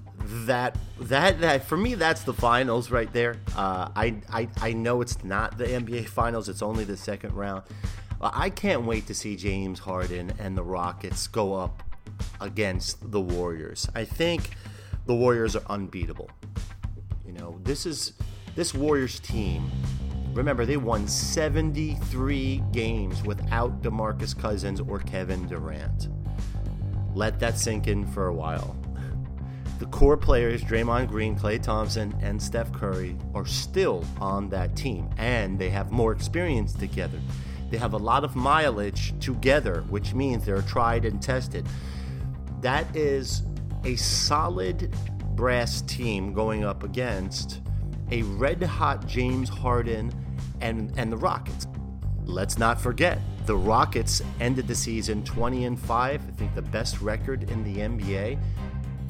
that 0.46 0.76
that 1.00 1.40
that 1.40 1.64
for 1.64 1.78
me 1.78 1.94
that's 1.94 2.24
the 2.24 2.34
finals 2.34 2.90
right 2.90 3.10
there. 3.14 3.36
Uh, 3.56 3.88
I, 3.96 4.16
I 4.30 4.48
I 4.60 4.72
know 4.74 5.00
it's 5.00 5.24
not 5.24 5.56
the 5.56 5.64
NBA 5.64 6.08
finals; 6.08 6.50
it's 6.50 6.60
only 6.60 6.84
the 6.84 6.98
second 6.98 7.32
round. 7.32 7.62
I 8.22 8.50
can't 8.50 8.82
wait 8.82 9.06
to 9.06 9.14
see 9.14 9.34
James 9.34 9.78
Harden 9.78 10.32
and 10.38 10.56
the 10.56 10.62
Rockets 10.62 11.26
go 11.26 11.54
up 11.54 11.82
against 12.40 13.10
the 13.10 13.20
Warriors. 13.20 13.88
I 13.94 14.04
think 14.04 14.50
the 15.06 15.14
Warriors 15.14 15.56
are 15.56 15.62
unbeatable. 15.70 16.28
You 17.24 17.32
know, 17.32 17.58
this 17.62 17.86
is 17.86 18.12
this 18.54 18.74
Warriors 18.74 19.20
team. 19.20 19.70
Remember, 20.34 20.66
they 20.66 20.76
won 20.76 21.08
73 21.08 22.62
games 22.72 23.22
without 23.24 23.82
DeMarcus 23.82 24.38
Cousins 24.38 24.80
or 24.80 24.98
Kevin 25.00 25.48
Durant. 25.48 26.08
Let 27.14 27.40
that 27.40 27.58
sink 27.58 27.88
in 27.88 28.06
for 28.06 28.26
a 28.28 28.34
while. 28.34 28.76
The 29.78 29.86
core 29.86 30.18
players, 30.18 30.62
Draymond 30.62 31.08
Green, 31.08 31.36
Klay 31.36 31.60
Thompson, 31.60 32.14
and 32.20 32.40
Steph 32.40 32.70
Curry, 32.72 33.16
are 33.34 33.46
still 33.46 34.04
on 34.20 34.50
that 34.50 34.76
team, 34.76 35.08
and 35.16 35.58
they 35.58 35.70
have 35.70 35.90
more 35.90 36.12
experience 36.12 36.74
together. 36.74 37.18
They 37.70 37.78
have 37.78 37.92
a 37.92 37.98
lot 37.98 38.24
of 38.24 38.34
mileage 38.34 39.18
together, 39.20 39.84
which 39.88 40.12
means 40.12 40.44
they're 40.44 40.62
tried 40.62 41.04
and 41.04 41.22
tested. 41.22 41.66
That 42.60 42.94
is 42.94 43.42
a 43.84 43.96
solid 43.96 44.94
brass 45.36 45.80
team 45.82 46.32
going 46.32 46.64
up 46.64 46.82
against 46.82 47.60
a 48.10 48.22
red 48.22 48.62
hot 48.62 49.06
James 49.06 49.48
Harden 49.48 50.12
and, 50.60 50.92
and 50.96 51.12
the 51.12 51.16
Rockets. 51.16 51.66
Let's 52.24 52.58
not 52.58 52.80
forget, 52.80 53.18
the 53.46 53.56
Rockets 53.56 54.22
ended 54.40 54.68
the 54.68 54.74
season 54.74 55.24
20 55.24 55.64
and 55.64 55.78
5, 55.80 56.22
I 56.28 56.30
think 56.32 56.54
the 56.54 56.62
best 56.62 57.00
record 57.00 57.50
in 57.50 57.64
the 57.64 57.80
NBA. 57.80 58.38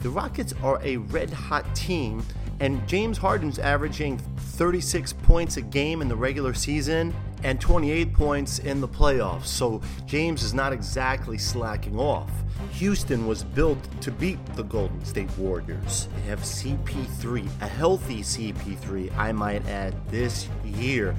The 0.01 0.11
Rockets 0.11 0.55
are 0.63 0.81
a 0.83 0.99
red 0.99 1.31
hot 1.31 1.75
team, 1.75 2.25
and 2.61 2.87
James 2.87 3.19
Harden's 3.19 3.59
averaging 3.59 4.19
36 4.19 5.13
points 5.15 5.57
a 5.57 5.63
game 5.63 6.03
in 6.03 6.09
the 6.09 6.17
regular 6.17 6.55
season 6.55 7.15
and 7.43 7.61
28 7.61 8.13
points 8.15 8.59
in 8.59 8.81
the 8.81 8.89
playoffs. 8.89 9.47
So 9.47 9.81
James 10.07 10.43
is 10.43 10.55
not 10.55 10.73
exactly 10.73 11.39
slacking 11.39 11.99
off. 11.99 12.31
Houston 12.73 13.27
was 13.27 13.43
built 13.43 13.79
to 14.03 14.11
beat 14.11 14.39
the 14.55 14.63
Golden 14.63 15.05
State 15.05 15.31
Warriors. 15.39 16.09
They 16.17 16.23
have 16.23 16.41
CP3, 16.41 17.49
a 17.61 17.67
healthy 17.67 18.23
CP3, 18.23 19.17
I 19.17 19.33
might 19.33 19.67
add, 19.67 19.95
this 20.09 20.49
year. 20.65 21.17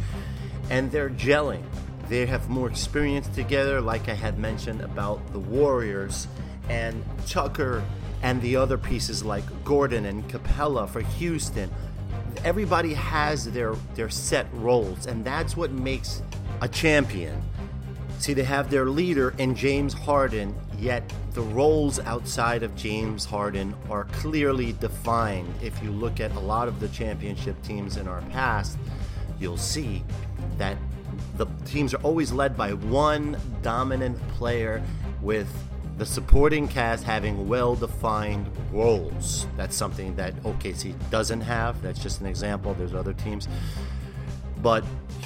And 0.69 0.91
they're 0.91 1.09
gelling. 1.09 1.63
They 2.07 2.25
have 2.25 2.49
more 2.49 2.69
experience 2.69 3.27
together, 3.29 3.81
like 3.81 4.09
I 4.09 4.13
had 4.13 4.37
mentioned 4.37 4.81
about 4.81 5.33
the 5.33 5.39
Warriors 5.39 6.27
and 6.69 7.03
Tucker 7.25 7.83
and 8.21 8.41
the 8.41 8.55
other 8.55 8.77
pieces 8.77 9.23
like 9.23 9.43
Gordon 9.63 10.05
and 10.05 10.27
Capela 10.29 10.87
for 10.87 11.01
Houston 11.01 11.71
everybody 12.43 12.93
has 12.93 13.51
their 13.51 13.75
their 13.95 14.09
set 14.09 14.47
roles, 14.53 15.05
and 15.05 15.23
that's 15.23 15.55
what 15.57 15.71
makes 15.71 16.21
a 16.61 16.67
champion. 16.67 17.41
See, 18.19 18.33
they 18.33 18.43
have 18.43 18.69
their 18.69 18.85
leader 18.85 19.33
in 19.39 19.55
James 19.55 19.93
Harden, 19.93 20.55
yet 20.77 21.11
the 21.33 21.41
roles 21.41 21.99
outside 21.99 22.61
of 22.61 22.75
James 22.75 23.25
Harden 23.25 23.73
are 23.89 24.03
clearly 24.05 24.73
defined. 24.73 25.51
If 25.63 25.81
you 25.81 25.91
look 25.91 26.19
at 26.19 26.31
a 26.35 26.39
lot 26.39 26.67
of 26.67 26.79
the 26.79 26.87
championship 26.89 27.59
teams 27.63 27.97
in 27.97 28.07
our 28.07 28.21
past, 28.23 28.77
you'll 29.39 29.57
see 29.57 30.03
that 30.57 30.77
the 31.37 31.47
teams 31.65 31.93
are 31.93 32.01
always 32.03 32.31
led 32.31 32.55
by 32.55 32.73
one 32.73 33.37
dominant 33.63 34.19
player 34.29 34.83
with 35.21 35.51
the 36.01 36.05
supporting 36.07 36.67
cast 36.67 37.03
having 37.03 37.47
well 37.47 37.75
defined 37.75 38.49
roles. 38.71 39.45
That's 39.55 39.75
something 39.75 40.15
that 40.15 40.33
OKC 40.37 40.95
doesn't 41.11 41.41
have. 41.41 41.79
That's 41.83 42.01
just 42.01 42.21
an 42.21 42.25
example. 42.25 42.73
There's 42.73 42.95
other 42.95 43.13
teams. 43.13 43.47
But 44.63 44.83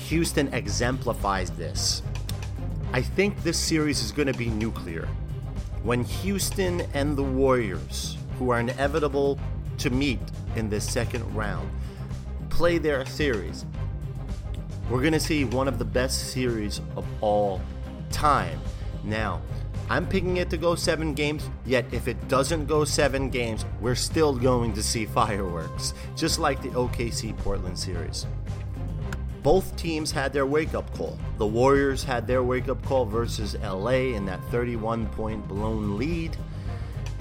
Houston 0.08 0.54
exemplifies 0.54 1.52
this. 1.52 2.04
I 2.92 3.02
think 3.02 3.42
this 3.42 3.58
series 3.58 4.04
is 4.04 4.12
going 4.12 4.28
to 4.28 4.38
be 4.38 4.48
nuclear. 4.48 5.08
When 5.84 6.04
Houston 6.04 6.82
and 6.94 7.16
the 7.16 7.24
Warriors, 7.24 8.18
who 8.38 8.50
are 8.50 8.60
inevitable 8.60 9.40
to 9.78 9.90
meet 9.90 10.20
in 10.58 10.70
this 10.70 10.84
second 10.84 11.24
round, 11.34 11.72
play 12.50 12.80
their 12.80 13.06
series, 13.06 13.66
we're 14.90 15.00
going 15.00 15.14
to 15.14 15.22
see 15.22 15.46
one 15.46 15.70
of 15.70 15.80
the 15.80 15.86
best 15.86 16.34
series 16.34 16.82
of 16.98 17.06
all 17.22 17.62
time. 18.12 18.60
Now, 19.06 19.42
I'm 19.90 20.08
picking 20.08 20.38
it 20.38 20.50
to 20.50 20.58
go 20.58 20.74
seven 20.74 21.14
games, 21.14 21.48
yet 21.66 21.86
if 21.92 22.08
it 22.08 22.28
doesn't 22.28 22.66
go 22.66 22.86
seven 22.86 23.30
games, 23.30 23.66
we're 23.80 23.96
still 23.96 24.36
going 24.36 24.74
to 24.74 24.84
see 24.84 25.06
fireworks, 25.22 25.94
just 26.16 26.40
like 26.40 26.62
the 26.62 26.70
OKC 26.70 27.38
Portland 27.38 27.78
series. 27.78 28.26
Both 29.44 29.76
teams 29.76 30.12
had 30.12 30.34
their 30.34 30.48
wake 30.48 30.74
up 30.74 30.92
call. 30.98 31.20
The 31.38 31.46
Warriors 31.46 32.04
had 32.04 32.26
their 32.26 32.42
wake 32.42 32.68
up 32.68 32.84
call 32.84 33.06
versus 33.06 33.56
LA 33.62 34.16
in 34.16 34.26
that 34.26 34.44
31 34.46 35.06
point 35.10 35.48
blown 35.48 36.00
lead, 36.00 36.36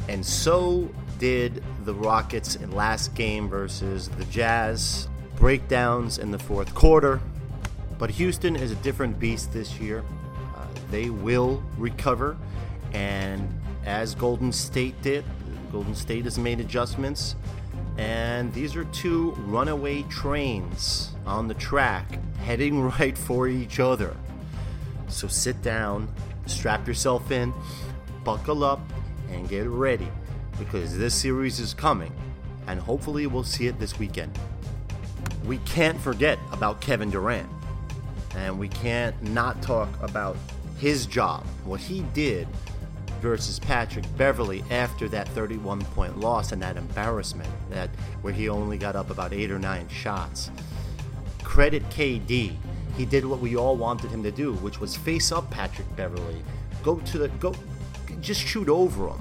and 0.08 0.24
so 0.24 0.90
did 1.18 1.62
the 1.84 1.94
Rockets 1.94 2.56
in 2.56 2.72
last 2.72 3.14
game 3.14 3.48
versus 3.48 4.08
the 4.08 4.24
Jazz. 4.26 5.08
Breakdowns 5.36 6.18
in 6.18 6.30
the 6.30 6.38
fourth 6.38 6.74
quarter. 6.74 7.20
But 7.98 8.10
Houston 8.10 8.56
is 8.56 8.70
a 8.70 8.76
different 8.76 9.18
beast 9.18 9.52
this 9.52 9.78
year. 9.78 10.02
They 10.94 11.10
will 11.10 11.60
recover. 11.76 12.36
And 12.92 13.48
as 13.84 14.14
Golden 14.14 14.52
State 14.52 15.02
did, 15.02 15.24
Golden 15.72 15.96
State 15.96 16.22
has 16.22 16.38
made 16.38 16.60
adjustments. 16.60 17.34
And 17.98 18.54
these 18.54 18.76
are 18.76 18.84
two 18.84 19.32
runaway 19.38 20.02
trains 20.04 21.10
on 21.26 21.48
the 21.48 21.54
track 21.54 22.20
heading 22.36 22.80
right 23.00 23.18
for 23.18 23.48
each 23.48 23.80
other. 23.80 24.16
So 25.08 25.26
sit 25.26 25.60
down, 25.62 26.08
strap 26.46 26.86
yourself 26.86 27.32
in, 27.32 27.52
buckle 28.22 28.62
up, 28.62 28.80
and 29.32 29.48
get 29.48 29.66
ready 29.66 30.06
because 30.60 30.96
this 30.96 31.12
series 31.12 31.58
is 31.58 31.74
coming. 31.74 32.12
And 32.68 32.78
hopefully, 32.78 33.26
we'll 33.26 33.42
see 33.42 33.66
it 33.66 33.80
this 33.80 33.98
weekend. 33.98 34.38
We 35.44 35.58
can't 35.66 36.00
forget 36.00 36.38
about 36.52 36.80
Kevin 36.80 37.10
Durant. 37.10 37.50
And 38.36 38.60
we 38.60 38.68
can't 38.68 39.20
not 39.24 39.60
talk 39.60 39.88
about 40.00 40.36
his 40.84 41.06
job, 41.06 41.46
what 41.64 41.80
he 41.80 42.02
did 42.12 42.46
versus 43.22 43.58
Patrick 43.58 44.04
Beverley 44.18 44.62
after 44.70 45.08
that 45.08 45.26
31 45.28 45.80
point 45.80 46.20
loss 46.20 46.52
and 46.52 46.60
that 46.60 46.76
embarrassment 46.76 47.48
that 47.70 47.88
where 48.20 48.34
he 48.34 48.50
only 48.50 48.76
got 48.76 48.94
up 48.94 49.08
about 49.08 49.32
eight 49.32 49.50
or 49.50 49.58
nine 49.58 49.88
shots. 49.88 50.50
Credit 51.42 51.82
KD. 51.88 52.54
He 52.98 53.06
did 53.06 53.24
what 53.24 53.40
we 53.40 53.56
all 53.56 53.76
wanted 53.76 54.10
him 54.10 54.22
to 54.24 54.30
do, 54.30 54.52
which 54.56 54.78
was 54.78 54.94
face 54.94 55.32
up 55.32 55.50
Patrick 55.50 55.86
Beverley. 55.96 56.42
Go 56.82 56.96
to 56.96 57.16
the 57.16 57.28
go 57.28 57.54
just 58.20 58.42
shoot 58.42 58.68
over 58.68 59.08
him. 59.08 59.20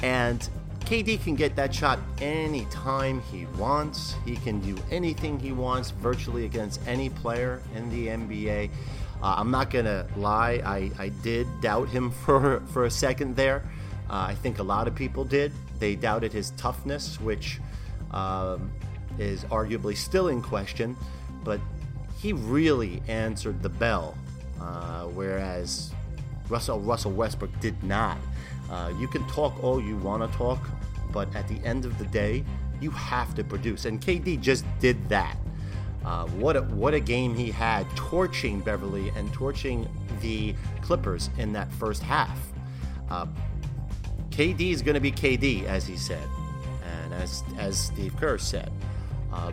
And 0.00 0.48
KD 0.86 1.22
can 1.22 1.34
get 1.34 1.54
that 1.56 1.74
shot 1.74 1.98
anytime 2.22 3.20
he 3.30 3.44
wants. 3.58 4.14
He 4.24 4.36
can 4.36 4.60
do 4.60 4.82
anything 4.90 5.38
he 5.38 5.52
wants 5.52 5.90
virtually 5.90 6.46
against 6.46 6.80
any 6.88 7.10
player 7.10 7.60
in 7.76 7.90
the 7.90 8.06
NBA. 8.08 8.70
Uh, 9.22 9.36
I'm 9.38 9.50
not 9.50 9.70
going 9.70 9.84
to 9.84 10.06
lie, 10.16 10.60
I, 10.64 10.90
I 10.98 11.08
did 11.22 11.46
doubt 11.60 11.88
him 11.88 12.10
for, 12.24 12.60
for 12.72 12.84
a 12.86 12.90
second 12.90 13.36
there. 13.36 13.62
Uh, 14.10 14.26
I 14.28 14.34
think 14.34 14.58
a 14.58 14.62
lot 14.62 14.88
of 14.88 14.94
people 14.94 15.24
did. 15.24 15.52
They 15.78 15.94
doubted 15.94 16.32
his 16.32 16.50
toughness, 16.52 17.20
which 17.20 17.60
um, 18.10 18.70
is 19.18 19.44
arguably 19.44 19.96
still 19.96 20.28
in 20.28 20.42
question, 20.42 20.96
but 21.44 21.60
he 22.18 22.32
really 22.32 23.02
answered 23.08 23.62
the 23.62 23.68
bell, 23.68 24.16
uh, 24.60 25.04
whereas 25.06 25.92
Russell 26.48 26.80
Russell 26.80 27.12
Westbrook 27.12 27.58
did 27.60 27.82
not. 27.82 28.18
Uh, 28.70 28.92
you 28.98 29.08
can 29.08 29.26
talk 29.28 29.62
all 29.62 29.80
you 29.80 29.96
want 29.96 30.30
to 30.30 30.38
talk, 30.38 30.60
but 31.10 31.34
at 31.34 31.48
the 31.48 31.58
end 31.64 31.84
of 31.84 31.98
the 31.98 32.04
day, 32.06 32.44
you 32.80 32.90
have 32.90 33.34
to 33.34 33.44
produce. 33.44 33.86
And 33.86 34.00
KD 34.00 34.40
just 34.40 34.64
did 34.78 35.08
that. 35.08 35.36
Uh, 36.04 36.26
what 36.28 36.56
a, 36.56 36.62
what 36.62 36.94
a 36.94 37.00
game 37.00 37.34
he 37.34 37.50
had, 37.50 37.88
torching 37.94 38.60
Beverley 38.60 39.10
and 39.10 39.32
torching 39.32 39.88
the 40.20 40.54
Clippers 40.80 41.30
in 41.38 41.52
that 41.52 41.72
first 41.72 42.02
half. 42.02 42.38
Uh, 43.08 43.26
KD 44.30 44.72
is 44.72 44.82
going 44.82 44.94
to 44.94 45.00
be 45.00 45.12
KD, 45.12 45.64
as 45.64 45.86
he 45.86 45.96
said, 45.96 46.26
and 46.84 47.14
as 47.14 47.44
as 47.58 47.78
Steve 47.78 48.16
Kerr 48.16 48.38
said. 48.38 48.72
Uh, 49.32 49.52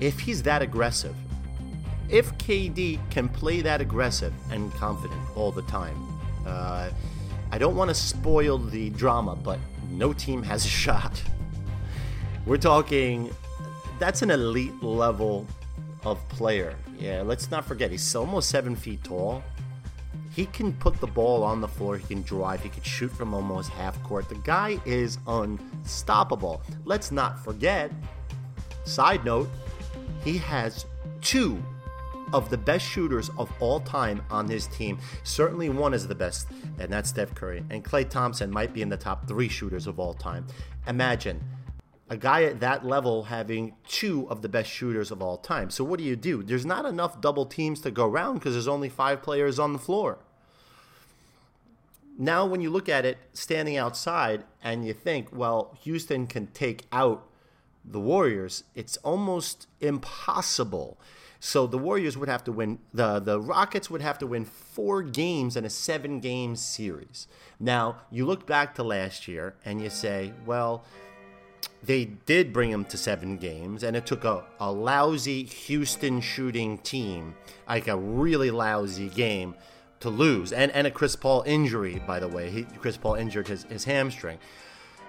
if 0.00 0.18
he's 0.18 0.42
that 0.42 0.62
aggressive, 0.62 1.14
if 2.08 2.32
KD 2.38 2.98
can 3.10 3.28
play 3.28 3.60
that 3.60 3.80
aggressive 3.80 4.32
and 4.50 4.72
confident 4.74 5.20
all 5.36 5.52
the 5.52 5.62
time, 5.62 5.96
uh, 6.46 6.90
I 7.50 7.58
don't 7.58 7.76
want 7.76 7.88
to 7.90 7.94
spoil 7.94 8.58
the 8.58 8.90
drama, 8.90 9.36
but 9.36 9.58
no 9.90 10.12
team 10.12 10.42
has 10.42 10.64
a 10.64 10.68
shot. 10.84 11.22
We're 12.46 12.56
talking, 12.56 13.30
that's 13.98 14.22
an 14.22 14.30
elite 14.30 14.82
level 14.82 15.46
of 16.04 16.26
player. 16.28 16.76
Yeah, 16.98 17.22
let's 17.22 17.50
not 17.50 17.64
forget, 17.64 17.90
he's 17.90 18.14
almost 18.14 18.50
seven 18.50 18.76
feet 18.76 19.04
tall. 19.04 19.42
He 20.34 20.46
can 20.46 20.72
put 20.74 21.00
the 21.00 21.06
ball 21.06 21.42
on 21.42 21.60
the 21.60 21.68
floor, 21.68 21.96
he 21.96 22.06
can 22.06 22.22
drive, 22.22 22.62
he 22.62 22.68
can 22.68 22.82
shoot 22.82 23.10
from 23.10 23.34
almost 23.34 23.70
half 23.70 24.00
court. 24.04 24.28
The 24.28 24.36
guy 24.36 24.78
is 24.84 25.18
unstoppable. 25.26 26.62
Let's 26.84 27.10
not 27.10 27.42
forget, 27.42 27.90
side 28.84 29.24
note, 29.24 29.48
he 30.24 30.38
has 30.38 30.86
two 31.20 31.62
of 32.32 32.50
the 32.50 32.58
best 32.58 32.86
shooters 32.86 33.30
of 33.38 33.50
all 33.60 33.80
time 33.80 34.22
on 34.30 34.48
his 34.48 34.66
team. 34.68 34.98
Certainly 35.24 35.70
one 35.70 35.94
is 35.94 36.06
the 36.06 36.14
best, 36.14 36.48
and 36.78 36.92
that's 36.92 37.08
Steph 37.08 37.34
Curry. 37.34 37.64
And 37.70 37.84
Klay 37.84 38.08
Thompson 38.08 38.50
might 38.50 38.72
be 38.72 38.82
in 38.82 38.88
the 38.88 38.96
top 38.96 39.26
three 39.26 39.48
shooters 39.48 39.86
of 39.86 39.98
all 39.98 40.14
time. 40.14 40.46
Imagine 40.86 41.42
a 42.10 42.16
guy 42.16 42.44
at 42.44 42.60
that 42.60 42.84
level 42.84 43.24
having 43.24 43.74
two 43.86 44.28
of 44.30 44.42
the 44.42 44.48
best 44.48 44.70
shooters 44.70 45.10
of 45.10 45.22
all 45.22 45.36
time. 45.36 45.70
So 45.70 45.84
what 45.84 45.98
do 45.98 46.04
you 46.04 46.16
do? 46.16 46.42
There's 46.42 46.66
not 46.66 46.86
enough 46.86 47.20
double 47.20 47.46
teams 47.46 47.80
to 47.82 47.90
go 47.90 48.06
around 48.06 48.34
because 48.34 48.54
there's 48.54 48.68
only 48.68 48.88
five 48.88 49.22
players 49.22 49.58
on 49.58 49.72
the 49.72 49.78
floor. 49.78 50.18
Now, 52.20 52.44
when 52.46 52.60
you 52.60 52.70
look 52.70 52.88
at 52.88 53.04
it 53.04 53.18
standing 53.32 53.76
outside 53.76 54.44
and 54.62 54.84
you 54.84 54.92
think, 54.92 55.28
well, 55.32 55.76
Houston 55.82 56.26
can 56.26 56.48
take 56.48 56.86
out 56.90 57.28
the 57.84 58.00
Warriors, 58.00 58.64
it's 58.74 58.96
almost 58.98 59.68
impossible. 59.80 60.98
So 61.40 61.68
the 61.68 61.78
Warriors 61.78 62.16
would 62.16 62.28
have 62.28 62.42
to 62.44 62.52
win 62.52 62.80
the 62.92 63.20
the 63.20 63.40
Rockets 63.40 63.88
would 63.88 64.02
have 64.02 64.18
to 64.18 64.26
win 64.26 64.44
4 64.44 65.02
games 65.02 65.56
in 65.56 65.64
a 65.64 65.70
7 65.70 66.18
game 66.18 66.56
series. 66.56 67.28
Now, 67.60 67.98
you 68.10 68.26
look 68.26 68.46
back 68.46 68.74
to 68.74 68.82
last 68.82 69.28
year 69.28 69.54
and 69.64 69.80
you 69.80 69.88
say, 69.88 70.32
well, 70.44 70.84
they 71.82 72.04
did 72.04 72.52
bring 72.52 72.70
him 72.70 72.84
to 72.86 72.96
seven 72.96 73.36
games, 73.36 73.82
and 73.82 73.96
it 73.96 74.06
took 74.06 74.24
a, 74.24 74.44
a 74.58 74.70
lousy 74.70 75.44
Houston 75.44 76.20
shooting 76.20 76.78
team, 76.78 77.34
like 77.68 77.88
a 77.88 77.96
really 77.96 78.50
lousy 78.50 79.08
game, 79.08 79.54
to 80.00 80.10
lose. 80.10 80.52
And, 80.52 80.72
and 80.72 80.86
a 80.86 80.90
Chris 80.90 81.16
Paul 81.16 81.44
injury, 81.46 82.02
by 82.06 82.18
the 82.20 82.28
way. 82.28 82.50
He, 82.50 82.62
Chris 82.64 82.96
Paul 82.96 83.14
injured 83.14 83.48
his, 83.48 83.64
his 83.64 83.84
hamstring. 83.84 84.38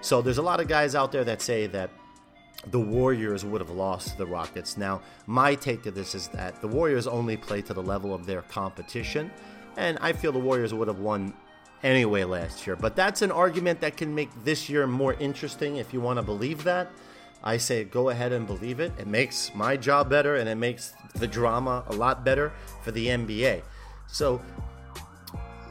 So 0.02 0.22
there's 0.22 0.38
a 0.38 0.43
lot 0.43 0.60
of 0.60 0.67
guys 0.67 0.96
out 0.96 1.12
there 1.12 1.24
that 1.24 1.41
say 1.41 1.67
that 1.67 1.89
the 2.67 2.80
Warriors 2.80 3.43
would 3.46 3.62
have 3.62 3.70
lost 3.70 4.10
to 4.10 4.17
the 4.17 4.26
Rockets. 4.26 4.78
Now, 4.78 5.02
my 5.28 5.56
take 5.56 5.84
to 5.84 5.91
this 5.91 6.13
is 6.13 6.28
that 6.30 6.62
the 6.62 6.67
Warriors 6.67 7.08
only 7.08 7.38
play 7.38 7.62
to 7.63 7.74
the 7.74 7.82
level 7.82 8.13
of 8.13 8.26
their 8.26 8.41
competition, 8.43 9.32
and 9.78 9.98
I 10.02 10.13
feel 10.13 10.32
the 10.32 10.39
Warriors 10.39 10.74
would 10.74 10.88
have 10.88 11.00
won 11.00 11.34
anyway 11.84 12.24
last 12.24 12.65
year. 12.65 12.76
But 12.76 12.96
that's 12.96 13.22
an 13.22 13.32
argument 13.32 13.82
that 13.82 13.98
can 13.98 14.13
make 14.13 14.30
this 14.44 14.70
year 14.70 14.88
more 14.88 15.13
interesting 15.15 15.78
if 15.78 15.94
you 15.94 16.02
want 16.02 16.18
to 16.18 16.24
believe 16.24 16.63
that. 16.63 16.92
I 17.44 17.58
say 17.58 17.84
go 17.86 18.10
ahead 18.10 18.34
and 18.34 18.46
believe 18.46 18.80
it. 18.80 18.92
It 19.00 19.08
makes 19.08 19.54
my 19.56 19.78
job 19.78 20.10
better 20.10 20.36
and 20.36 20.50
it 20.50 20.56
makes 20.56 20.94
the 21.15 21.28
drama 21.28 21.84
a 21.88 21.94
lot 21.94 22.26
better 22.26 22.52
for 22.84 22.92
the 22.92 23.08
NBA. 23.08 23.62
So 24.08 24.42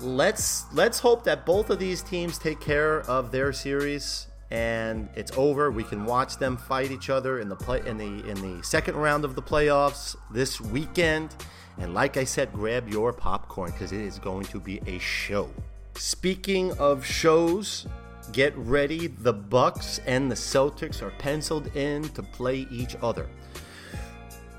let's 0.01 0.73
let's 0.73 0.99
hope 0.99 1.25
that 1.25 1.44
both 1.44 1.71
of 1.71 1.79
these 1.79 2.03
teams 2.03 2.38
take 2.38 2.61
care 2.61 3.01
of 3.03 3.31
their 3.33 3.53
series 3.53 4.29
and 4.51 5.09
it's 5.14 5.33
over. 5.37 5.71
We 5.71 5.85
can 5.85 6.07
watch 6.07 6.38
them 6.38 6.57
fight 6.57 6.90
each 6.90 7.11
other 7.11 7.40
in 7.40 7.49
the 7.49 7.57
play 7.57 7.83
in 7.87 7.99
the 7.99 8.27
in 8.27 8.40
the 8.40 8.62
second 8.64 8.97
round 8.97 9.25
of 9.25 9.35
the 9.35 9.42
playoffs 9.42 10.16
this 10.31 10.61
weekend. 10.61 11.35
And 11.77 11.94
like 11.94 12.16
I 12.16 12.25
said, 12.25 12.53
grab 12.53 12.88
your 12.88 13.12
popcorn 13.12 13.71
because 13.71 13.92
it 13.92 14.01
is 14.01 14.18
going 14.18 14.47
to 14.47 14.59
be 14.59 14.81
a 14.87 14.99
show. 14.99 15.49
Speaking 15.98 16.70
of 16.78 17.04
shows, 17.04 17.88
get 18.30 18.56
ready. 18.56 19.08
The 19.08 19.32
Bucks 19.32 20.00
and 20.06 20.30
the 20.30 20.37
Celtics 20.37 21.02
are 21.02 21.11
penciled 21.18 21.74
in 21.74 22.08
to 22.11 22.22
play 22.22 22.68
each 22.70 22.96
other. 23.02 23.26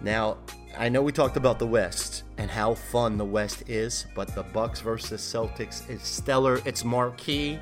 Now, 0.02 0.38
I 0.78 0.90
know 0.90 1.02
we 1.02 1.14
talked 1.14 1.38
about 1.38 1.58
the 1.58 1.66
West 1.66 2.24
and 2.38 2.52
how 2.52 2.74
fun 2.74 3.18
the 3.18 3.24
West 3.24 3.64
is, 3.70 4.06
but 4.16 4.36
the 4.36 4.44
Bucks 4.44 4.82
versus 4.82 5.22
Celtics 5.22 5.90
is 5.90 6.02
stellar. 6.02 6.62
It's 6.66 6.84
marquee. 6.84 7.58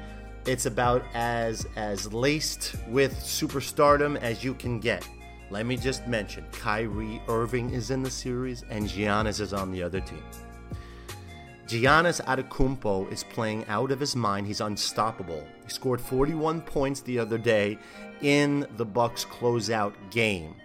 It's 0.47 0.65
about 0.65 1.03
as 1.13 1.67
as 1.75 2.11
laced 2.11 2.77
with 2.87 3.13
superstardom 3.13 4.19
as 4.21 4.43
you 4.43 4.55
can 4.55 4.79
get. 4.79 5.07
Let 5.51 5.67
me 5.67 5.77
just 5.77 6.07
mention, 6.07 6.45
Kyrie 6.51 7.21
Irving 7.27 7.69
is 7.69 7.91
in 7.91 8.01
the 8.01 8.09
series 8.09 8.63
and 8.71 8.87
Giannis 8.87 9.39
is 9.39 9.53
on 9.53 9.71
the 9.71 9.83
other 9.83 9.99
team. 9.99 10.23
Giannis 11.67 12.21
Antetokounmpo 12.23 13.12
is 13.12 13.23
playing 13.25 13.65
out 13.67 13.91
of 13.91 13.99
his 13.99 14.15
mind. 14.15 14.47
He's 14.47 14.62
unstoppable. 14.62 15.45
He 15.65 15.69
scored 15.69 15.99
41 15.99 16.62
points 16.62 17.01
the 17.01 17.19
other 17.19 17.38
day 17.38 17.77
in 18.21 18.65
the 18.77 18.86
Bucks 18.86 19.25
closeout 19.25 19.93
game. 20.10 20.56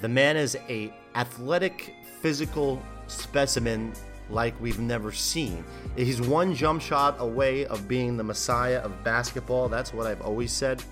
The 0.00 0.08
man 0.08 0.36
is 0.36 0.56
a 0.68 0.92
athletic, 1.14 1.94
physical 2.20 2.82
specimen 3.06 3.92
like 4.28 4.60
we've 4.60 4.80
never 4.80 5.12
seen. 5.12 5.64
He's 5.96 6.20
one 6.20 6.54
jump 6.56 6.82
shot 6.82 7.16
away 7.20 7.66
of 7.66 7.86
being 7.86 8.16
the 8.16 8.24
messiah 8.24 8.78
of 8.78 9.04
basketball. 9.04 9.68
That's 9.68 9.94
what 9.94 10.08
I've 10.08 10.22
always 10.22 10.52
said. 10.52 10.82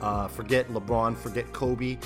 Uh, 0.00 0.28
forget 0.28 0.68
LeBron, 0.68 1.16
forget 1.16 1.52
Kobe. 1.52 1.98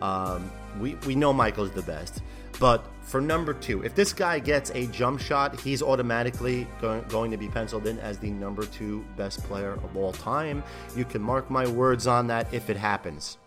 Um, 0.00 0.50
we, 0.80 0.96
we 1.06 1.14
know 1.14 1.32
Michael's 1.32 1.70
the 1.70 1.82
best. 1.82 2.22
But 2.58 2.84
for 3.08 3.22
number 3.22 3.54
two, 3.54 3.82
if 3.82 3.94
this 3.94 4.12
guy 4.12 4.38
gets 4.38 4.70
a 4.72 4.86
jump 4.88 5.18
shot, 5.18 5.58
he's 5.58 5.82
automatically 5.82 6.66
going, 7.08 7.30
to 7.30 7.38
be 7.38 7.48
penciled 7.48 7.86
in 7.86 7.98
as 8.00 8.18
the 8.18 8.30
number 8.30 8.66
two 8.66 9.02
best 9.16 9.42
player 9.44 9.72
of 9.72 9.96
all 9.96 10.12
time. 10.12 10.62
You 10.94 11.06
can 11.06 11.22
mark 11.22 11.50
my 11.50 11.66
words 11.66 12.06
on 12.06 12.26
that 12.26 12.52
if 12.52 12.68
it 12.68 12.76
happens. 12.76 13.38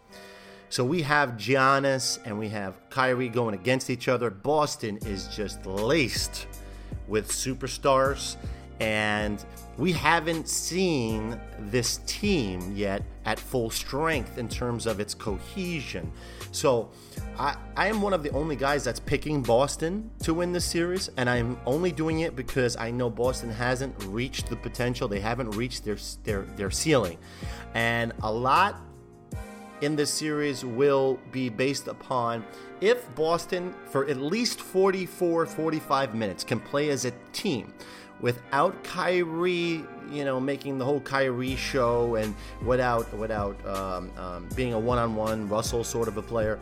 So 0.69 0.83
we 0.83 1.03
have 1.03 1.31
Giannis 1.31 2.17
and 2.25 2.39
we 2.39 2.49
have 2.49 2.73
Kyrie 2.89 3.29
going 3.29 3.53
against 3.53 3.91
each 3.91 4.07
other. 4.07 4.31
Boston 4.31 4.97
is 5.05 5.27
just 5.27 5.63
laced 5.67 6.47
with 7.07 7.29
superstars, 7.29 8.37
and 8.79 9.45
we 9.77 9.91
haven't 9.91 10.49
seen 10.49 11.39
this 11.59 11.99
team 12.07 12.75
yet 12.75 13.03
at 13.25 13.39
full 13.39 13.69
strength 13.69 14.37
in 14.37 14.47
terms 14.47 14.85
of 14.85 14.99
its 14.99 15.13
cohesion. 15.13 16.11
So 16.51 16.89
I, 17.37 17.55
I 17.75 17.87
am 17.87 18.01
one 18.01 18.13
of 18.13 18.23
the 18.23 18.31
only 18.31 18.55
guys 18.55 18.83
that's 18.83 18.99
picking 18.99 19.41
Boston 19.41 20.09
to 20.23 20.33
win 20.33 20.51
this 20.51 20.65
series, 20.65 21.09
and 21.17 21.29
I'm 21.29 21.57
only 21.65 21.91
doing 21.91 22.21
it 22.21 22.35
because 22.35 22.75
I 22.77 22.91
know 22.91 23.09
Boston 23.09 23.49
hasn't 23.49 23.95
reached 24.05 24.49
the 24.49 24.55
potential. 24.55 25.07
They 25.07 25.19
haven't 25.19 25.51
reached 25.51 25.85
their 25.85 25.97
their 26.23 26.43
their 26.55 26.71
ceiling, 26.71 27.17
and 27.73 28.13
a 28.23 28.31
lot 28.31 28.81
in 29.81 29.95
this 29.95 30.11
series 30.11 30.63
will 30.63 31.19
be 31.31 31.49
based 31.49 31.87
upon 31.87 32.45
if 32.81 33.13
Boston, 33.15 33.73
for 33.85 34.07
at 34.07 34.17
least 34.17 34.59
44, 34.61 35.45
45 35.45 36.15
minutes, 36.15 36.43
can 36.43 36.59
play 36.59 36.89
as 36.89 37.05
a 37.05 37.11
team 37.33 37.73
without 38.21 38.83
Kyrie, 38.83 39.83
you 40.09 40.25
know, 40.25 40.39
making 40.39 40.77
the 40.77 40.85
whole 40.85 41.01
Kyrie 41.01 41.55
show, 41.55 42.15
and 42.15 42.35
without 42.65 43.11
without 43.17 43.65
um, 43.67 44.11
um, 44.17 44.49
being 44.55 44.73
a 44.73 44.79
one-on-one 44.79 45.49
Russell 45.49 45.83
sort 45.83 46.07
of 46.07 46.17
a 46.17 46.21
player. 46.21 46.59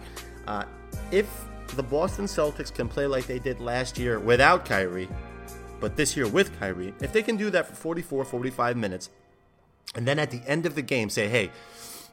Uh, 0.48 0.64
if 1.12 1.46
the 1.76 1.84
Boston 1.84 2.26
Celtics 2.26 2.74
can 2.74 2.88
play 2.88 3.06
like 3.06 3.28
they 3.28 3.40
did 3.40 3.60
last 3.60 3.98
year 3.98 4.20
without 4.20 4.66
Kyrie, 4.66 5.10
but 5.80 5.96
this 5.96 6.18
year 6.18 6.28
with 6.28 6.58
Kyrie, 6.60 6.94
if 7.02 7.14
they 7.14 7.22
can 7.22 7.38
do 7.38 7.50
that 7.52 7.68
for 7.68 7.76
44, 7.76 8.26
45 8.26 8.78
minutes, 8.78 9.10
and 9.96 10.08
then 10.08 10.20
at 10.20 10.32
the 10.32 10.42
end 10.48 10.66
of 10.66 10.76
the 10.76 10.82
game 10.82 11.10
say, 11.10 11.28
hey, 11.28 11.52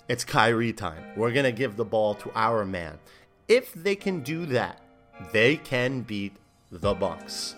it's 0.09 0.25
Kyrie 0.25 0.73
time. 0.73 1.03
We're 1.17 1.33
going 1.33 1.45
to 1.45 1.53
give 1.53 1.77
the 1.77 1.85
ball 1.85 2.15
to 2.17 2.31
our 2.35 2.65
man. 2.65 2.99
If 3.49 3.73
they 3.75 3.97
can 3.97 4.21
do 4.21 4.47
that, 4.47 4.81
they 5.33 5.57
can 5.57 6.03
beat 6.03 6.37
the 6.71 6.95
Bucks. 6.95 7.55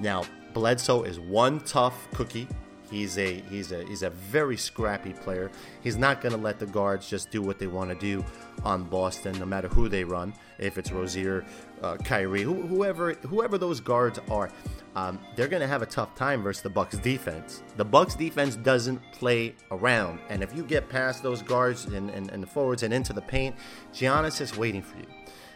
Now, 0.00 0.24
Bledsoe 0.54 1.02
is 1.02 1.20
one 1.20 1.60
tough 1.60 2.08
cookie. 2.12 2.48
He's 2.90 3.18
a 3.18 3.40
he's 3.50 3.72
a 3.72 3.84
he's 3.84 4.02
a 4.02 4.10
very 4.10 4.56
scrappy 4.56 5.14
player. 5.14 5.50
He's 5.82 5.96
not 5.96 6.20
going 6.20 6.34
to 6.34 6.40
let 6.40 6.60
the 6.60 6.66
guards 6.66 7.08
just 7.08 7.30
do 7.30 7.42
what 7.42 7.58
they 7.58 7.66
want 7.66 7.90
to 7.90 7.96
do 7.96 8.24
on 8.62 8.84
Boston, 8.84 9.36
no 9.38 9.46
matter 9.46 9.66
who 9.68 9.88
they 9.88 10.04
run. 10.04 10.32
If 10.58 10.78
it's 10.78 10.92
Rozier, 10.92 11.44
uh, 11.82 11.96
Kyrie, 11.96 12.42
whoever 12.42 13.14
whoever 13.14 13.58
those 13.58 13.80
guards 13.80 14.20
are, 14.30 14.50
um, 14.94 15.18
they're 15.34 15.48
going 15.48 15.62
to 15.62 15.66
have 15.66 15.82
a 15.82 15.86
tough 15.86 16.14
time 16.14 16.42
versus 16.42 16.62
the 16.62 16.70
Bucks 16.70 16.96
defense. 16.98 17.64
The 17.76 17.84
Bucks 17.84 18.14
defense 18.14 18.54
doesn't 18.54 19.00
play 19.12 19.56
around, 19.72 20.20
and 20.28 20.42
if 20.42 20.54
you 20.54 20.62
get 20.62 20.88
past 20.88 21.22
those 21.22 21.42
guards 21.42 21.86
and, 21.86 22.10
and, 22.10 22.30
and 22.30 22.42
the 22.42 22.46
forwards 22.46 22.84
and 22.84 22.94
into 22.94 23.12
the 23.12 23.22
paint, 23.22 23.56
Giannis 23.92 24.40
is 24.40 24.56
waiting 24.56 24.82
for 24.82 24.98
you. 24.98 25.06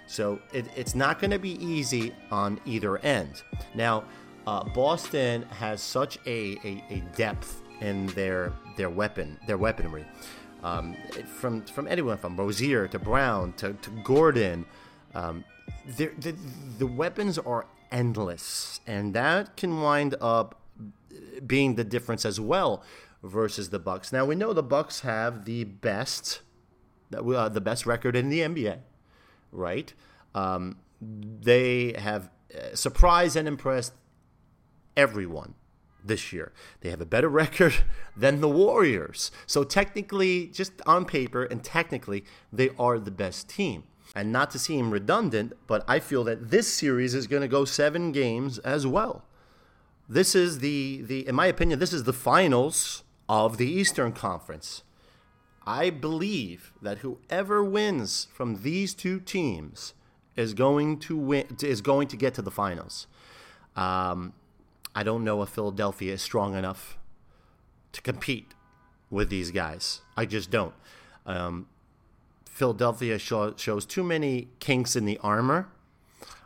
So 0.08 0.40
it, 0.52 0.66
it's 0.74 0.94
not 0.94 1.20
going 1.20 1.30
to 1.30 1.38
be 1.38 1.62
easy 1.64 2.14
on 2.30 2.58
either 2.64 2.96
end. 2.98 3.42
Now, 3.74 4.04
uh, 4.48 4.64
Boston 4.64 5.42
has 5.50 5.82
such 5.82 6.18
a, 6.24 6.58
a, 6.64 6.84
a, 6.88 7.02
depth 7.16 7.60
in 7.80 8.06
their 8.08 8.52
their 8.76 8.88
weapon 8.88 9.38
their 9.46 9.58
weaponry. 9.58 10.06
Um, 10.62 10.96
from 11.26 11.62
from 11.62 11.86
anyone 11.86 12.16
from 12.16 12.36
Rozier 12.36 12.88
to 12.88 12.98
Brown 12.98 13.52
to, 13.54 13.74
to 13.74 13.90
Gordon, 14.02 14.64
um, 15.14 15.44
the, 15.96 16.10
the 16.78 16.86
weapons 16.86 17.38
are 17.38 17.66
endless, 17.92 18.80
and 18.86 19.14
that 19.14 19.56
can 19.56 19.82
wind 19.82 20.14
up 20.20 20.60
being 21.46 21.74
the 21.74 21.84
difference 21.84 22.24
as 22.24 22.40
well 22.40 22.82
versus 23.22 23.68
the 23.68 23.78
Bucks. 23.78 24.12
Now 24.12 24.24
we 24.24 24.34
know 24.34 24.52
the 24.54 24.62
Bucks 24.62 25.00
have 25.00 25.44
the 25.44 25.64
best 25.64 26.40
uh, 27.14 27.48
the 27.50 27.60
best 27.60 27.84
record 27.84 28.16
in 28.16 28.30
the 28.30 28.40
NBA 28.40 28.78
right? 29.52 29.92
Um, 30.34 30.76
they 31.00 31.94
have 31.98 32.30
uh, 32.54 32.74
surprised 32.74 33.36
and 33.36 33.48
impressed 33.48 33.92
everyone 34.98 35.54
this 36.04 36.32
year. 36.32 36.52
They 36.80 36.90
have 36.90 37.00
a 37.00 37.06
better 37.06 37.28
record 37.42 37.74
than 38.16 38.40
the 38.40 38.48
Warriors. 38.48 39.30
So, 39.46 39.64
technically, 39.64 40.48
just 40.48 40.72
on 40.84 41.06
paper 41.06 41.44
and 41.44 41.64
technically, 41.64 42.24
they 42.52 42.70
are 42.78 42.98
the 42.98 43.10
best 43.10 43.48
team. 43.48 43.84
And 44.14 44.32
not 44.32 44.50
to 44.52 44.58
seem 44.58 44.90
redundant, 44.90 45.52
but 45.66 45.84
I 45.86 46.00
feel 46.00 46.24
that 46.24 46.50
this 46.50 46.66
series 46.72 47.14
is 47.14 47.26
going 47.26 47.42
to 47.42 47.48
go 47.48 47.64
seven 47.64 48.10
games 48.10 48.58
as 48.58 48.86
well. 48.86 49.24
This 50.08 50.34
is 50.34 50.60
the, 50.60 51.02
the, 51.02 51.28
in 51.28 51.34
my 51.34 51.46
opinion, 51.46 51.78
this 51.78 51.92
is 51.92 52.04
the 52.04 52.14
finals 52.14 53.04
of 53.28 53.58
the 53.58 53.70
Eastern 53.70 54.12
Conference. 54.12 54.82
I 55.66 55.90
believe 55.90 56.72
that 56.80 56.98
whoever 56.98 57.62
wins 57.62 58.28
from 58.32 58.62
these 58.62 58.94
two 58.94 59.20
teams 59.20 59.92
is 60.34 60.54
going 60.54 60.98
to 61.00 61.16
win 61.16 61.58
is 61.62 61.82
going 61.82 62.08
to 62.08 62.16
get 62.16 62.32
to 62.34 62.42
the 62.42 62.50
finals. 62.50 63.06
Um, 63.76 64.32
I 64.98 65.04
don't 65.04 65.22
know 65.22 65.40
if 65.42 65.50
Philadelphia 65.50 66.14
is 66.14 66.22
strong 66.22 66.56
enough 66.56 66.98
to 67.92 68.02
compete 68.02 68.54
with 69.10 69.30
these 69.30 69.52
guys. 69.52 70.00
I 70.16 70.26
just 70.26 70.50
don't. 70.50 70.74
Um, 71.24 71.68
Philadelphia 72.50 73.16
show, 73.20 73.54
shows 73.54 73.86
too 73.86 74.02
many 74.02 74.48
kinks 74.58 74.96
in 74.96 75.04
the 75.04 75.16
armor, 75.18 75.68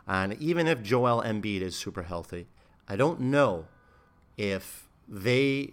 and 0.07 0.33
even 0.33 0.67
if 0.67 0.83
Joel 0.83 1.23
Embiid 1.23 1.61
is 1.61 1.75
super 1.75 2.03
healthy, 2.03 2.45
I 2.87 2.95
don't 2.95 3.21
know 3.21 3.65
if 4.37 4.87
they 5.09 5.71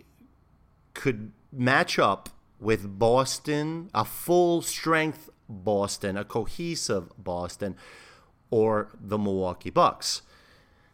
could 0.94 1.32
match 1.52 1.98
up 1.98 2.30
with 2.58 2.98
Boston, 2.98 3.90
a 3.92 4.06
full 4.06 4.62
strength 4.62 5.28
Boston, 5.50 6.16
a 6.16 6.24
cohesive 6.24 7.12
Boston, 7.22 7.76
or 8.50 8.88
the 8.98 9.18
Milwaukee 9.18 9.68
Bucks. 9.68 10.22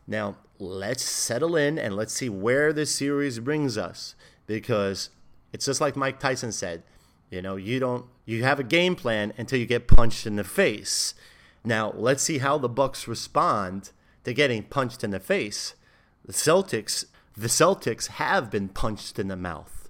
Now, 0.07 0.37
let's 0.59 1.03
settle 1.03 1.57
in 1.57 1.79
and 1.79 1.97
let's 1.97 2.13
see 2.13 2.29
where 2.29 2.73
this 2.73 2.95
series 2.95 3.39
brings 3.39 3.77
us 3.77 4.15
because 4.47 5.11
it's 5.53 5.67
just 5.67 5.81
like 5.81 5.97
Mike 5.97 6.21
Tyson 6.21 6.53
said, 6.53 6.83
you 7.31 7.43
know, 7.43 7.57
you 7.57 7.81
don't 7.81 8.07
you 8.25 8.45
have 8.45 8.61
a 8.61 8.65
game 8.65 8.95
plan 8.95 9.33
until 9.37 9.59
you 9.59 9.67
get 9.67 9.89
punched 9.89 10.27
in 10.27 10.37
the 10.37 10.45
face. 10.45 11.15
Now, 11.65 11.93
let's 11.97 12.23
see 12.23 12.39
how 12.39 12.59
the 12.59 12.69
Bucks 12.69 13.09
respond 13.09 13.91
to 14.25 14.33
getting 14.33 14.63
punched 14.63 15.03
in 15.03 15.11
the 15.11 15.21
face. 15.21 15.75
The 16.25 16.33
Celtics, 16.33 17.05
the 17.37 17.49
Celtics 17.49 18.07
have 18.09 18.51
been 18.51 18.69
punched 18.69 19.19
in 19.19 19.29
the 19.29 19.37
mouth 19.37 19.89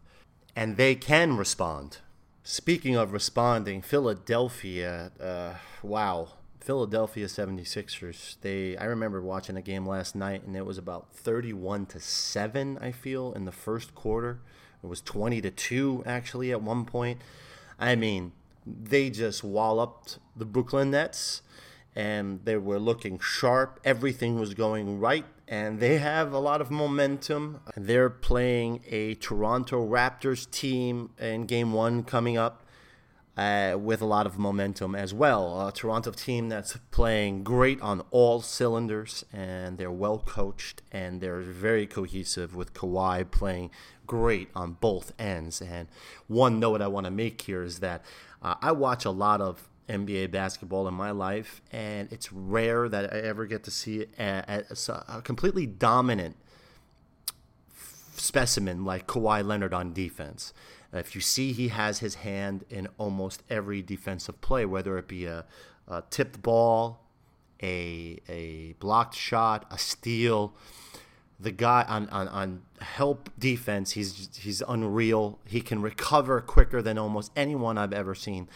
and 0.55 0.76
they 0.76 0.94
can 0.94 1.37
respond. 1.37 1.98
Speaking 2.42 2.96
of 2.96 3.12
responding, 3.12 3.83
Philadelphia, 3.83 5.11
uh, 5.20 5.55
wow. 5.83 6.29
Philadelphia 6.66 7.26
76ers. 7.26 8.37
They 8.40 8.76
I 8.76 8.87
remember 8.87 9.22
watching 9.22 9.57
a 9.57 9.62
game 9.62 9.87
last 9.87 10.16
night 10.16 10.42
and 10.44 10.57
it 10.57 10.66
was 10.66 10.79
about 10.79 11.14
31 11.14 11.87
to 11.87 12.00
7, 12.00 12.76
I 12.79 12.90
feel, 12.90 13.33
in 13.35 13.44
the 13.44 13.52
first 13.52 13.94
quarter. 13.94 14.40
It 14.83 14.88
was 14.88 15.00
20 15.00 15.40
to 15.42 15.50
2 15.52 16.02
actually 16.05 16.50
at 16.50 16.61
one 16.61 16.85
point. 16.85 17.20
I 17.79 17.94
mean, 17.94 18.33
they 18.66 19.11
just 19.11 19.44
walloped 19.44 20.18
the 20.35 20.44
Brooklyn 20.44 20.90
Nets 20.90 21.42
and 21.94 22.44
they 22.44 22.57
were 22.57 22.81
looking 22.81 23.20
sharp. 23.20 23.79
Everything 23.85 24.38
was 24.38 24.52
going 24.52 24.98
right, 25.00 25.24
and 25.48 25.81
they 25.81 25.96
have 25.96 26.33
a 26.33 26.38
lot 26.38 26.61
of 26.61 26.70
momentum. 26.70 27.61
They're 27.74 28.11
playing 28.11 28.83
a 28.90 29.14
Toronto 29.14 29.88
Raptors 29.88 30.50
team 30.50 31.11
in 31.18 31.46
game 31.46 31.72
one 31.72 32.02
coming 32.02 32.37
up. 32.37 32.65
Uh, 33.37 33.77
with 33.79 34.01
a 34.01 34.07
lot 34.07 34.25
of 34.25 34.38
momentum 34.38 34.94
as 34.94 35.12
well. 35.12 35.68
A 35.68 35.70
Toronto 35.70 36.11
team 36.11 36.49
that's 36.49 36.79
playing 36.90 37.44
great 37.44 37.79
on 37.83 38.03
all 38.11 38.40
cylinders, 38.40 39.27
and 39.31 39.77
they're 39.77 39.90
well 39.90 40.20
coached 40.20 40.81
and 40.90 41.20
they're 41.20 41.42
very 41.42 41.87
cohesive 41.87 42.57
with 42.57 42.72
Kawhi 42.72 43.31
playing 43.31 43.70
great 44.07 44.49
on 44.55 44.72
both 44.81 45.12
ends. 45.18 45.61
And 45.61 45.88
one 46.29 46.59
note 46.59 46.81
I 46.81 46.87
want 46.87 47.05
to 47.05 47.11
make 47.11 47.42
here 47.42 47.62
is 47.62 47.81
that 47.81 48.03
uh, 48.40 48.55
I 48.62 48.72
watch 48.72 49.05
a 49.05 49.11
lot 49.11 49.42
of 49.42 49.68
NBA 49.88 50.31
basketball 50.31 50.88
in 50.88 50.94
my 50.94 51.11
life, 51.11 51.61
and 51.70 52.11
it's 52.11 52.33
rare 52.33 52.88
that 52.88 53.12
I 53.12 53.18
ever 53.18 53.46
get 53.46 53.64
to 53.64 53.70
see 53.70 54.07
a, 54.18 54.64
a, 54.88 54.92
a 55.09 55.22
completely 55.22 55.66
dominant 55.66 56.37
specimen 58.14 58.85
like 58.85 59.07
Kawhi 59.07 59.46
Leonard 59.46 59.75
on 59.75 59.92
defense. 59.92 60.53
If 60.96 61.14
you 61.14 61.20
see, 61.20 61.52
he 61.52 61.68
has 61.68 61.98
his 62.00 62.16
hand 62.16 62.64
in 62.70 62.88
almost 62.98 63.42
every 63.48 63.82
defensive 63.82 64.40
play, 64.40 64.64
whether 64.64 64.98
it 64.98 65.09
be 65.09 65.26
a, 65.26 65.44
a 65.88 66.02
tipped 66.11 66.42
ball, 66.42 67.00
a 67.62 68.18
a 68.28 68.74
blocked 68.78 69.14
shot, 69.14 69.66
a 69.70 69.78
steal. 69.78 70.54
The 71.38 71.50
guy 71.50 71.85
on, 71.87 72.09
on, 72.09 72.28
on 72.28 72.62
help 72.80 73.30
defense, 73.38 73.92
he's 73.92 74.30
he's 74.38 74.62
unreal. 74.66 75.38
He 75.44 75.61
can 75.61 75.82
recover 75.82 76.40
quicker 76.40 76.80
than 76.80 76.98
almost 76.98 77.30
anyone 77.37 77.76
I've 77.76 77.92
ever 77.92 78.14
seen 78.14 78.48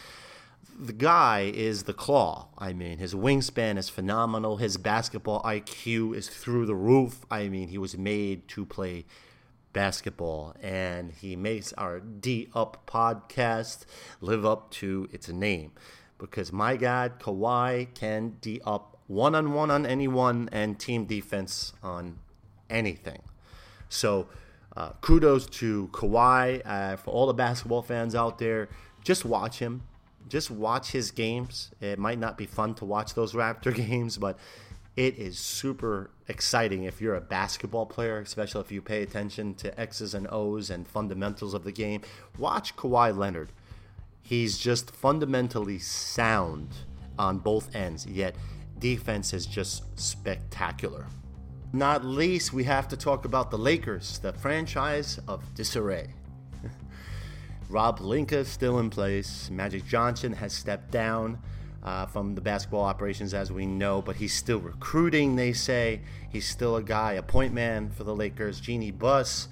the 0.81 0.93
guy 0.93 1.51
is 1.53 1.83
the 1.83 1.93
claw. 1.93 2.47
I 2.57 2.73
mean, 2.73 2.97
his 2.97 3.13
wingspan 3.13 3.77
is 3.77 3.87
phenomenal. 3.87 4.57
His 4.57 4.77
basketball 4.77 5.41
IQ 5.43 6.15
is 6.15 6.27
through 6.27 6.65
the 6.65 6.75
roof. 6.75 7.23
I 7.29 7.49
mean, 7.49 7.67
he 7.67 7.77
was 7.77 7.97
made 7.97 8.47
to 8.49 8.65
play 8.65 9.05
basketball, 9.73 10.55
and 10.61 11.11
he 11.11 11.35
makes 11.35 11.73
our 11.73 11.99
D 11.99 12.49
Up 12.53 12.85
podcast 12.85 13.85
live 14.19 14.45
up 14.45 14.71
to 14.71 15.07
its 15.11 15.29
name. 15.29 15.71
Because 16.17 16.51
my 16.51 16.77
God, 16.77 17.19
Kawhi 17.19 17.93
can 17.93 18.37
D 18.41 18.61
up 18.65 18.97
one 19.07 19.35
on 19.35 19.53
one 19.53 19.71
on 19.71 19.85
anyone 19.85 20.49
and 20.51 20.79
team 20.79 21.05
defense 21.05 21.73
on 21.81 22.19
anything. 22.69 23.21
So, 23.89 24.27
uh, 24.77 24.91
kudos 25.01 25.47
to 25.47 25.89
Kawhi. 25.91 26.61
Uh, 26.65 26.95
for 26.97 27.11
all 27.11 27.27
the 27.27 27.33
basketball 27.33 27.81
fans 27.81 28.15
out 28.15 28.37
there, 28.37 28.69
just 29.03 29.25
watch 29.25 29.59
him 29.59 29.83
just 30.31 30.49
watch 30.49 30.91
his 30.91 31.11
games. 31.11 31.71
It 31.81 31.99
might 31.99 32.17
not 32.17 32.37
be 32.37 32.45
fun 32.45 32.73
to 32.75 32.85
watch 32.85 33.13
those 33.13 33.33
Raptor 33.33 33.75
games, 33.87 34.17
but 34.17 34.37
it 34.95 35.17
is 35.17 35.39
super 35.39 36.11
exciting 36.27 36.83
if 36.83 36.99
you're 36.99 37.15
a 37.15 37.21
basketball 37.21 37.85
player, 37.85 38.19
especially 38.19 38.61
if 38.61 38.71
you 38.71 38.81
pay 38.81 39.01
attention 39.01 39.53
to 39.55 39.79
X's 39.79 40.13
and 40.13 40.27
O's 40.29 40.69
and 40.69 40.87
fundamentals 40.87 41.53
of 41.53 41.63
the 41.63 41.71
game. 41.71 42.01
Watch 42.37 42.75
Kawhi 42.75 43.15
Leonard. 43.15 43.51
He's 44.21 44.57
just 44.57 44.91
fundamentally 44.91 45.79
sound 45.79 46.69
on 47.17 47.39
both 47.39 47.73
ends, 47.75 48.05
yet 48.05 48.35
defense 48.79 49.33
is 49.33 49.45
just 49.45 49.83
spectacular. 49.99 51.07
Not 51.73 52.03
least, 52.03 52.51
we 52.51 52.65
have 52.65 52.89
to 52.89 52.97
talk 52.97 53.23
about 53.23 53.49
the 53.49 53.57
Lakers, 53.57 54.19
the 54.19 54.33
franchise 54.33 55.19
of 55.27 55.41
disarray. 55.55 56.13
Rob 57.69 57.99
Pelinka 57.99 58.33
is 58.33 58.49
still 58.49 58.79
in 58.79 58.89
place. 58.89 59.49
Magic 59.49 59.85
Johnson 59.87 60.33
has 60.33 60.51
stepped 60.51 60.91
down 60.91 61.39
uh, 61.83 62.05
from 62.05 62.35
the 62.35 62.41
basketball 62.41 62.83
operations, 62.83 63.33
as 63.33 63.51
we 63.51 63.65
know, 63.65 64.01
but 64.01 64.15
he's 64.17 64.33
still 64.33 64.59
recruiting, 64.59 65.35
they 65.35 65.53
say. 65.53 66.01
He's 66.29 66.47
still 66.47 66.75
a 66.75 66.83
guy, 66.83 67.13
a 67.13 67.23
point 67.23 67.53
man 67.53 67.89
for 67.89 68.03
the 68.03 68.15
Lakers. 68.15 68.59
Jeanie 68.59 68.91
Buss, 68.91 69.47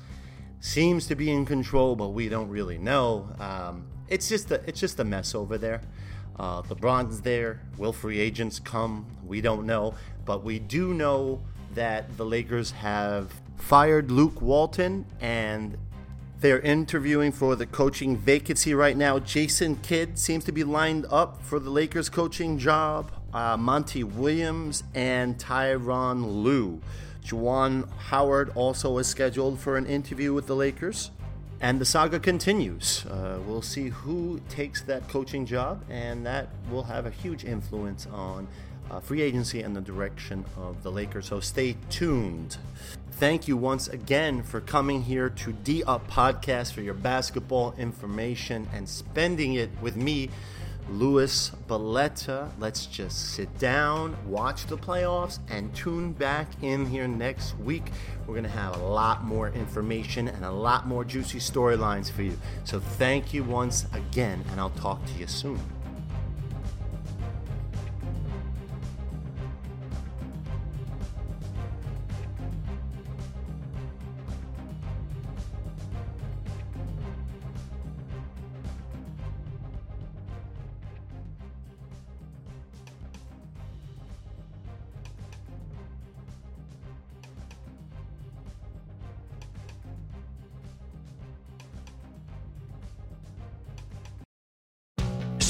seems 0.59 1.07
to 1.07 1.15
be 1.15 1.31
in 1.31 1.45
control, 1.45 1.95
but 1.95 2.09
we 2.09 2.29
don't 2.29 2.49
really 2.49 2.77
know. 2.77 3.29
Um, 3.39 3.87
it's 4.07 4.29
just 4.29 4.51
a, 4.51 4.61
it's 4.67 4.79
just 4.79 4.99
a 4.99 5.03
mess 5.03 5.33
over 5.33 5.57
there. 5.57 5.81
Uh, 6.37 6.61
LeBron's 6.63 7.21
there. 7.21 7.61
Will 7.77 7.93
free 7.93 8.19
agents 8.19 8.59
come? 8.59 9.05
We 9.25 9.41
don't 9.41 9.65
know, 9.65 9.93
but 10.25 10.43
we 10.43 10.59
do 10.59 10.93
know 10.93 11.41
that 11.73 12.17
the 12.17 12.25
Lakers 12.25 12.71
have 12.71 13.33
fired 13.57 14.09
Luke 14.09 14.41
Walton 14.41 15.05
and 15.19 15.77
they're 16.41 16.61
interviewing 16.61 17.31
for 17.31 17.55
the 17.55 17.65
coaching 17.65 18.15
vacancy 18.15 18.73
right 18.73 18.95
now. 18.95 19.19
Jason 19.19 19.75
Kidd 19.77 20.17
seems 20.17 20.45
to 20.45 20.51
be 20.51 20.63
lined 20.63 21.05
up 21.09 21.43
for 21.43 21.59
the 21.59 21.69
Lakers 21.69 22.09
coaching 22.09 22.57
job. 22.57 23.11
Uh, 23.33 23.57
Monty 23.57 24.03
Williams 24.03 24.83
and 24.95 25.37
Tyronn 25.37 26.43
Lue. 26.43 26.81
Juwan 27.23 27.89
Howard 27.97 28.51
also 28.55 28.97
is 28.97 29.07
scheduled 29.07 29.59
for 29.59 29.77
an 29.77 29.85
interview 29.85 30.33
with 30.33 30.47
the 30.47 30.55
Lakers. 30.55 31.11
And 31.61 31.79
the 31.79 31.85
saga 31.85 32.19
continues. 32.19 33.05
Uh, 33.05 33.39
we'll 33.45 33.61
see 33.61 33.89
who 33.89 34.39
takes 34.47 34.81
that 34.83 35.09
coaching 35.09 35.45
job, 35.45 35.83
and 35.89 36.25
that 36.25 36.47
will 36.71 36.83
have 36.83 37.05
a 37.05 37.09
huge 37.09 37.43
influence 37.43 38.07
on 38.07 38.47
uh, 38.89 38.99
free 38.99 39.21
agency 39.21 39.61
and 39.61 39.75
the 39.75 39.81
direction 39.81 40.45
of 40.57 40.83
the 40.83 40.91
Lakers. 40.91 41.27
So 41.27 41.39
stay 41.39 41.75
tuned. 41.89 42.57
Thank 43.11 43.47
you 43.47 43.57
once 43.57 43.87
again 43.89 44.43
for 44.43 44.61
coming 44.61 45.03
here 45.03 45.29
to 45.29 45.51
D 45.51 45.83
Up 45.83 46.09
Podcast 46.09 46.73
for 46.73 46.81
your 46.81 46.93
basketball 46.93 47.75
information 47.77 48.67
and 48.73 48.87
spending 48.87 49.55
it 49.55 49.69
with 49.81 49.97
me 49.97 50.29
Louis 50.89 51.51
Belletta. 51.67 52.49
Let's 52.59 52.85
just 52.85 53.33
sit 53.33 53.59
down, 53.59 54.15
watch 54.25 54.65
the 54.67 54.77
playoffs, 54.77 55.39
and 55.49 55.73
tune 55.75 56.13
back 56.13 56.47
in 56.61 56.85
here 56.85 57.07
next 57.07 57.57
week. 57.59 57.91
We're 58.25 58.33
going 58.33 58.43
to 58.43 58.49
have 58.49 58.75
a 58.79 58.83
lot 58.83 59.23
more 59.23 59.49
information 59.49 60.27
and 60.27 60.45
a 60.45 60.51
lot 60.51 60.87
more 60.87 61.03
juicy 61.03 61.39
storylines 61.39 62.09
for 62.11 62.23
you. 62.23 62.37
So 62.63 62.79
thank 62.79 63.33
you 63.33 63.43
once 63.43 63.85
again, 63.93 64.43
and 64.51 64.59
I'll 64.59 64.69
talk 64.71 65.05
to 65.05 65.13
you 65.13 65.27
soon. 65.27 65.59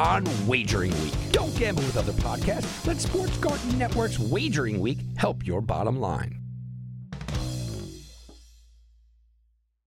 on 0.00 0.24
Wagering 0.46 0.92
Week. 1.02 1.12
Don't 1.30 1.54
gamble 1.56 1.82
with 1.82 1.98
other 1.98 2.12
podcasts. 2.12 2.86
Let 2.86 3.00
Sports 3.00 3.36
Garden 3.36 3.78
Network's 3.78 4.18
Wagering 4.18 4.80
Week 4.80 4.98
help 5.16 5.46
your 5.46 5.60
bottom 5.60 6.00
line. 6.00 6.39